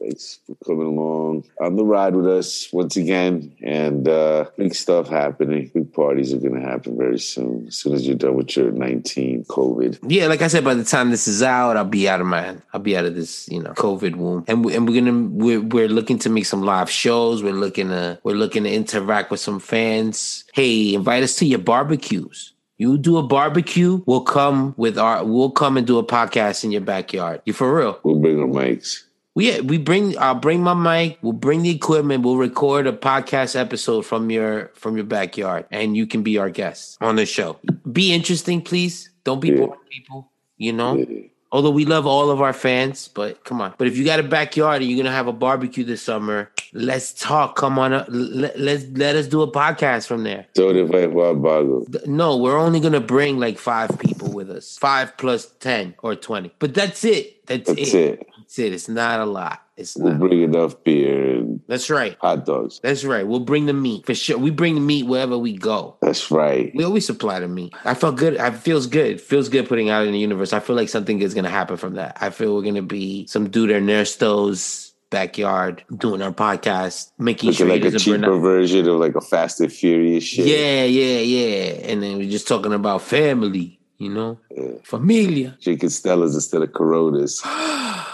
Thanks 0.00 0.38
for 0.46 0.56
coming 0.64 0.86
along 0.86 1.44
on 1.60 1.76
the 1.76 1.84
ride 1.84 2.16
with 2.16 2.26
us 2.26 2.72
once 2.72 2.96
again. 2.96 3.54
And 3.62 4.08
uh, 4.08 4.46
big 4.56 4.74
stuff 4.74 5.08
happening. 5.08 5.70
Big 5.74 5.92
parties 5.92 6.32
are 6.32 6.38
going 6.38 6.54
to 6.54 6.66
happen 6.66 6.96
very 6.96 7.18
soon. 7.18 7.66
As 7.68 7.76
soon 7.76 7.92
as 7.92 8.06
you're 8.06 8.16
done 8.16 8.34
with 8.34 8.56
your 8.56 8.70
19 8.70 9.44
COVID. 9.44 9.98
Yeah, 10.08 10.26
like 10.26 10.40
I 10.40 10.48
said, 10.48 10.64
by 10.64 10.74
the 10.74 10.84
time 10.84 11.10
this 11.10 11.28
is 11.28 11.42
out, 11.42 11.76
I'll 11.76 11.84
be 11.84 12.08
out 12.08 12.20
of 12.20 12.26
my, 12.26 12.56
I'll 12.72 12.80
be 12.80 12.96
out 12.96 13.04
of 13.04 13.14
this, 13.14 13.46
you 13.48 13.62
know, 13.62 13.72
COVID 13.72 14.16
womb, 14.16 14.44
and 14.48 14.64
we, 14.64 14.74
and 14.74 14.88
we're 14.88 15.00
gonna, 15.00 15.28
we're 15.28 15.60
we're 15.60 15.88
looking 15.88 16.18
to 16.20 16.30
make 16.30 16.46
some 16.46 16.62
live 16.62 16.90
shows. 16.90 17.42
We're 17.42 17.52
looking 17.52 17.88
to, 17.88 18.18
we're 18.22 18.34
looking 18.34 18.64
to 18.64 18.72
interact 18.72 19.30
with 19.30 19.40
some 19.40 19.60
fans. 19.60 20.44
Hey, 20.54 20.94
invite 20.94 21.22
us 21.22 21.36
to 21.36 21.46
your 21.46 21.58
barbecues. 21.58 22.54
You 22.78 22.96
do 22.96 23.18
a 23.18 23.22
barbecue, 23.22 24.02
we'll 24.06 24.22
come 24.22 24.72
with 24.78 24.96
our, 24.96 25.22
we'll 25.22 25.50
come 25.50 25.76
and 25.76 25.86
do 25.86 25.98
a 25.98 26.02
podcast 26.02 26.64
in 26.64 26.72
your 26.72 26.80
backyard. 26.80 27.42
You 27.44 27.52
for 27.52 27.76
real? 27.76 28.00
We'll 28.02 28.18
bring 28.18 28.40
our 28.40 28.46
mics. 28.46 29.02
We 29.36 29.60
we 29.60 29.78
bring 29.78 30.18
I'll 30.18 30.34
bring 30.34 30.60
my 30.62 30.74
mic, 30.74 31.18
we'll 31.22 31.32
bring 31.32 31.62
the 31.62 31.70
equipment, 31.70 32.24
we'll 32.24 32.36
record 32.36 32.86
a 32.88 32.92
podcast 32.92 33.54
episode 33.54 34.02
from 34.04 34.28
your 34.30 34.72
from 34.74 34.96
your 34.96 35.04
backyard 35.06 35.66
and 35.70 35.96
you 35.96 36.06
can 36.06 36.22
be 36.22 36.36
our 36.36 36.50
guest 36.50 36.98
on 37.00 37.14
the 37.16 37.26
show. 37.26 37.58
Be 37.90 38.12
interesting, 38.12 38.60
please. 38.60 39.10
Don't 39.24 39.40
be 39.40 39.48
Yeah. 39.50 39.66
boring 39.66 39.80
people, 39.90 40.30
you 40.58 40.72
know? 40.72 41.04
Although 41.52 41.70
we 41.70 41.84
love 41.84 42.06
all 42.06 42.30
of 42.30 42.40
our 42.40 42.52
fans, 42.52 43.08
but 43.08 43.42
come 43.44 43.60
on. 43.60 43.74
But 43.76 43.88
if 43.88 43.96
you 43.96 44.04
got 44.04 44.20
a 44.20 44.22
backyard 44.24 44.82
and 44.82 44.90
you're 44.90 44.96
gonna 45.02 45.14
have 45.14 45.26
a 45.26 45.32
barbecue 45.32 45.82
this 45.84 46.00
summer, 46.02 46.50
let's 46.72 47.12
talk. 47.12 47.56
Come 47.56 47.76
on, 47.78 47.92
uh, 47.92 47.98
up. 47.98 48.06
let, 48.10 48.58
let's 48.58 48.84
let 48.94 49.16
us 49.16 49.26
do 49.26 49.42
a 49.42 49.50
podcast 49.50 50.06
from 50.06 50.22
there. 50.22 50.46
Don't 50.54 50.76
invite 50.76 51.12
Wild 51.12 51.42
Bago. 51.42 52.06
No, 52.06 52.36
we're 52.36 52.56
only 52.58 52.78
gonna 52.78 53.00
bring 53.00 53.38
like 53.40 53.58
five 53.58 53.90
people 53.98 54.32
with 54.32 54.48
us, 54.48 54.76
five 54.78 55.16
plus 55.16 55.46
ten 55.58 55.94
or 56.04 56.14
twenty. 56.14 56.52
But 56.60 56.74
that's 56.74 57.04
it. 57.04 57.44
That's, 57.46 57.66
That's 57.68 57.94
it. 57.94 58.20
it. 58.20 58.26
That's 58.50 58.58
it. 58.58 58.72
It's 58.72 58.88
not 58.88 59.20
a 59.20 59.26
lot. 59.26 59.62
It's 59.76 59.96
We'll 59.96 60.10
not. 60.14 60.18
bring 60.22 60.42
enough 60.42 60.82
beer 60.82 61.36
and 61.36 61.60
That's 61.68 61.88
right. 61.88 62.16
hot 62.20 62.44
dogs. 62.44 62.80
That's 62.82 63.04
right. 63.04 63.24
We'll 63.24 63.38
bring 63.38 63.66
the 63.66 63.72
meat 63.72 64.06
for 64.06 64.12
sure. 64.12 64.38
We 64.38 64.50
bring 64.50 64.74
the 64.74 64.80
meat 64.80 65.04
wherever 65.06 65.38
we 65.38 65.56
go. 65.56 65.96
That's 66.02 66.32
right. 66.32 66.72
We 66.74 66.82
always 66.82 67.06
supply 67.06 67.38
the 67.38 67.46
meat. 67.46 67.72
I 67.84 67.94
felt 67.94 68.16
good. 68.16 68.38
I 68.38 68.50
feels 68.50 68.88
good. 68.88 69.20
Feels 69.20 69.48
good 69.48 69.68
putting 69.68 69.88
out 69.88 70.04
in 70.04 70.10
the 70.10 70.18
universe. 70.18 70.52
I 70.52 70.58
feel 70.58 70.74
like 70.74 70.88
something 70.88 71.22
is 71.22 71.32
gonna 71.32 71.48
happen 71.48 71.76
from 71.76 71.94
that. 71.94 72.18
I 72.20 72.30
feel 72.30 72.56
we're 72.56 72.62
gonna 72.64 72.82
be 72.82 73.24
some 73.28 73.50
dude 73.50 73.70
at 73.70 73.82
Nersto's 73.84 74.94
backyard 75.10 75.84
doing 75.96 76.20
our 76.20 76.32
podcast, 76.32 77.12
making 77.18 77.50
Looking 77.50 77.66
sure 77.68 77.68
like 77.78 77.84
a 77.84 77.96
cheaper 78.00 78.34
out. 78.34 78.40
version 78.40 78.88
of 78.88 78.96
like 78.96 79.14
a 79.14 79.20
Fast 79.20 79.60
and 79.60 79.72
Furious 79.72 80.24
shit. 80.24 80.46
Yeah, 80.46 80.82
yeah, 80.82 81.20
yeah. 81.20 81.72
And 81.88 82.02
then 82.02 82.18
we're 82.18 82.28
just 82.28 82.48
talking 82.48 82.72
about 82.72 83.02
family, 83.02 83.78
you 83.98 84.08
know, 84.08 84.40
familia. 84.82 85.56
Drinking 85.62 85.90
Stellas 85.90 86.34
instead 86.34 86.62
of 86.62 86.72
Coronas. 86.72 87.40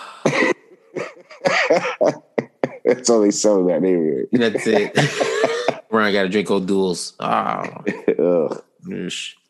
That's 2.84 3.10
all 3.10 3.20
they 3.20 3.30
sell 3.30 3.60
in 3.60 3.66
that 3.66 3.82
neighborhood. 3.82 4.28
That's 4.32 4.66
it. 4.66 4.96
Ryan 5.90 6.12
got 6.12 6.22
to 6.22 6.28
drink 6.28 6.50
old 6.50 6.66
duels. 6.66 7.14
Oh, 7.20 7.62
Ugh, 8.18 8.62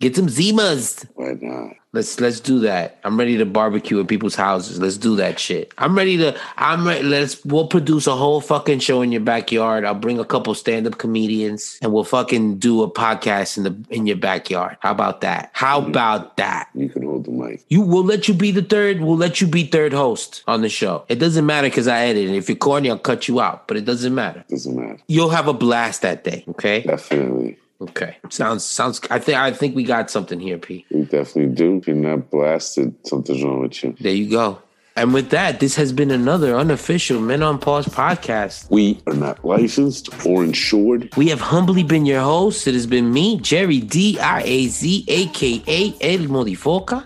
get 0.01 0.17
some 0.17 0.29
Zimas. 0.29 1.05
why 1.15 1.35
not? 1.41 1.77
Let's 1.93 2.21
let's 2.21 2.41
do 2.41 2.61
that. 2.61 2.99
I'm 3.05 3.19
ready 3.19 3.39
to 3.39 3.47
barbecue 3.47 3.99
at 4.01 4.07
people's 4.09 4.35
houses. 4.35 4.79
Let's 4.79 4.99
do 4.99 5.17
that 5.17 5.39
shit. 5.39 5.73
I'm 5.79 5.97
ready 5.97 6.19
to. 6.19 6.39
I'm 6.59 6.87
ready. 6.87 7.03
Let's. 7.03 7.43
We'll 7.45 7.69
produce 7.69 8.07
a 8.07 8.15
whole 8.15 8.43
fucking 8.43 8.81
show 8.81 9.01
in 9.01 9.13
your 9.13 9.23
backyard. 9.23 9.85
I'll 9.87 9.95
bring 9.95 10.19
a 10.19 10.25
couple 10.25 10.55
stand 10.55 10.87
up 10.87 10.99
comedians, 10.99 11.79
and 11.81 11.95
we'll 11.95 12.05
fucking 12.05 12.59
do 12.59 12.83
a 12.83 12.91
podcast 12.91 13.57
in 13.57 13.63
the 13.65 13.75
in 13.89 14.07
your 14.07 14.19
backyard. 14.19 14.77
How 14.81 14.91
about 14.93 15.23
that? 15.23 15.51
How 15.55 15.81
about 15.81 16.37
that? 16.37 16.69
You 16.75 16.91
can 16.91 17.06
hold 17.17 17.25
the 17.27 17.31
mic. 17.31 17.65
You 17.69 17.81
will 17.81 18.05
let 18.05 18.29
you 18.29 18.35
be 18.35 18.51
the 18.51 18.63
third. 18.63 19.01
We'll 19.01 19.17
let 19.17 19.41
you 19.41 19.47
be 19.47 19.65
third 19.65 19.93
host 19.93 20.43
on 20.47 20.63
the 20.63 20.69
show. 20.69 21.05
It 21.09 21.17
doesn't 21.17 21.47
matter 21.47 21.69
because 21.69 21.89
I 21.89 22.07
edit. 22.07 22.29
it. 22.31 22.35
If 22.37 22.49
you're 22.49 22.57
corny, 22.57 22.91
I'll 22.91 22.99
cut 22.99 23.29
you 23.29 23.41
out. 23.41 23.67
But 23.69 23.77
it 23.77 23.85
doesn't 23.85 24.15
matter. 24.15 24.45
Doesn't 24.49 24.77
matter. 24.77 24.99
You'll 25.09 25.31
have 25.31 25.49
a 25.49 25.53
blast 25.55 26.03
that 26.03 26.25
day. 26.25 26.45
Okay. 26.49 26.83
Definitely. 26.83 27.59
Okay. 27.81 28.17
Sounds 28.31 28.65
sounds. 28.65 29.01
I 29.11 29.19
think 29.19 29.39
I 29.39 29.53
think 29.53 29.77
we 29.77 29.85
got 29.85 30.11
something 30.11 30.41
here, 30.41 30.57
P. 30.59 30.87
We 30.91 31.03
definitely 31.03 31.55
do. 31.55 31.83
You're 31.87 31.97
not 31.97 32.31
blasted, 32.31 32.95
something's 33.07 33.43
wrong 33.43 33.61
with 33.61 33.83
you. 33.85 33.95
There 34.01 34.15
you 34.15 34.31
go. 34.31 34.63
And 34.99 35.13
with 35.13 35.29
that, 35.29 35.61
this 35.61 35.77
has 35.77 35.93
been 35.93 36.11
another 36.11 36.57
unofficial 36.57 37.21
Men 37.21 37.43
on 37.43 37.59
Pause 37.59 37.89
podcast. 37.89 38.71
We 38.71 38.99
are 39.07 39.13
not 39.13 39.45
licensed 39.45 40.09
or 40.25 40.43
insured. 40.43 41.15
We 41.19 41.29
have 41.29 41.41
humbly 41.41 41.83
been 41.83 42.07
your 42.07 42.23
hosts. 42.23 42.67
It 42.67 42.73
has 42.73 42.87
been 42.87 43.13
me, 43.13 43.39
Jerry 43.39 43.81
D 43.81 44.19
I 44.19 44.41
A 44.43 44.69
Z, 44.69 45.05
aka 45.07 45.95
El 46.01 46.21
Modifoca. 46.29 47.05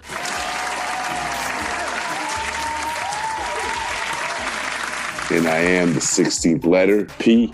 And 5.32 5.48
I 5.48 5.58
am 5.58 5.94
the 5.94 6.00
16th 6.00 6.64
letter, 6.64 7.06
P. 7.18 7.52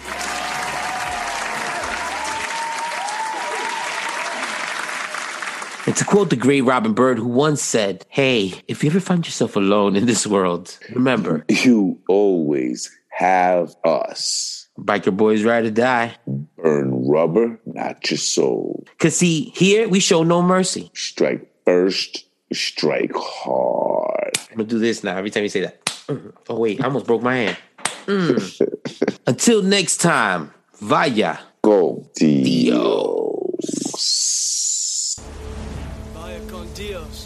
to 5.96 6.04
quote 6.04 6.30
the 6.30 6.36
great 6.36 6.62
Robin 6.62 6.92
Byrd, 6.94 7.18
who 7.18 7.26
once 7.28 7.62
said, 7.62 8.04
Hey, 8.08 8.54
if 8.68 8.84
you 8.84 8.90
ever 8.90 9.00
find 9.00 9.24
yourself 9.26 9.56
alone 9.56 9.96
in 9.96 10.06
this 10.06 10.26
world, 10.26 10.78
remember, 10.94 11.44
You 11.48 11.98
always 12.08 12.90
have 13.10 13.74
us. 13.84 14.68
biker 14.78 15.16
boys 15.16 15.42
ride 15.42 15.64
or 15.64 15.70
die. 15.70 16.14
Burn 16.56 17.06
rubber, 17.08 17.58
not 17.64 18.10
your 18.10 18.18
soul. 18.18 18.84
Because 18.92 19.16
see, 19.16 19.50
here 19.56 19.88
we 19.88 20.00
show 20.00 20.22
no 20.22 20.42
mercy. 20.42 20.90
Strike 20.94 21.46
first, 21.64 22.24
strike 22.52 23.12
hard. 23.14 24.32
I'm 24.50 24.56
gonna 24.58 24.68
do 24.68 24.78
this 24.78 25.02
now 25.02 25.16
every 25.16 25.30
time 25.30 25.44
you 25.44 25.48
say 25.48 25.60
that. 25.62 25.84
Mm. 26.08 26.32
Oh, 26.48 26.58
wait, 26.60 26.80
I 26.80 26.84
almost 26.84 27.06
broke 27.06 27.22
my 27.22 27.36
hand. 27.36 27.56
Mm. 28.06 29.18
Until 29.26 29.62
next 29.62 29.96
time, 29.98 30.52
vaya. 30.80 31.38
Go, 31.62 32.08
Dio. 32.14 32.44
Dios. 32.44 34.25
Part 36.76 37.25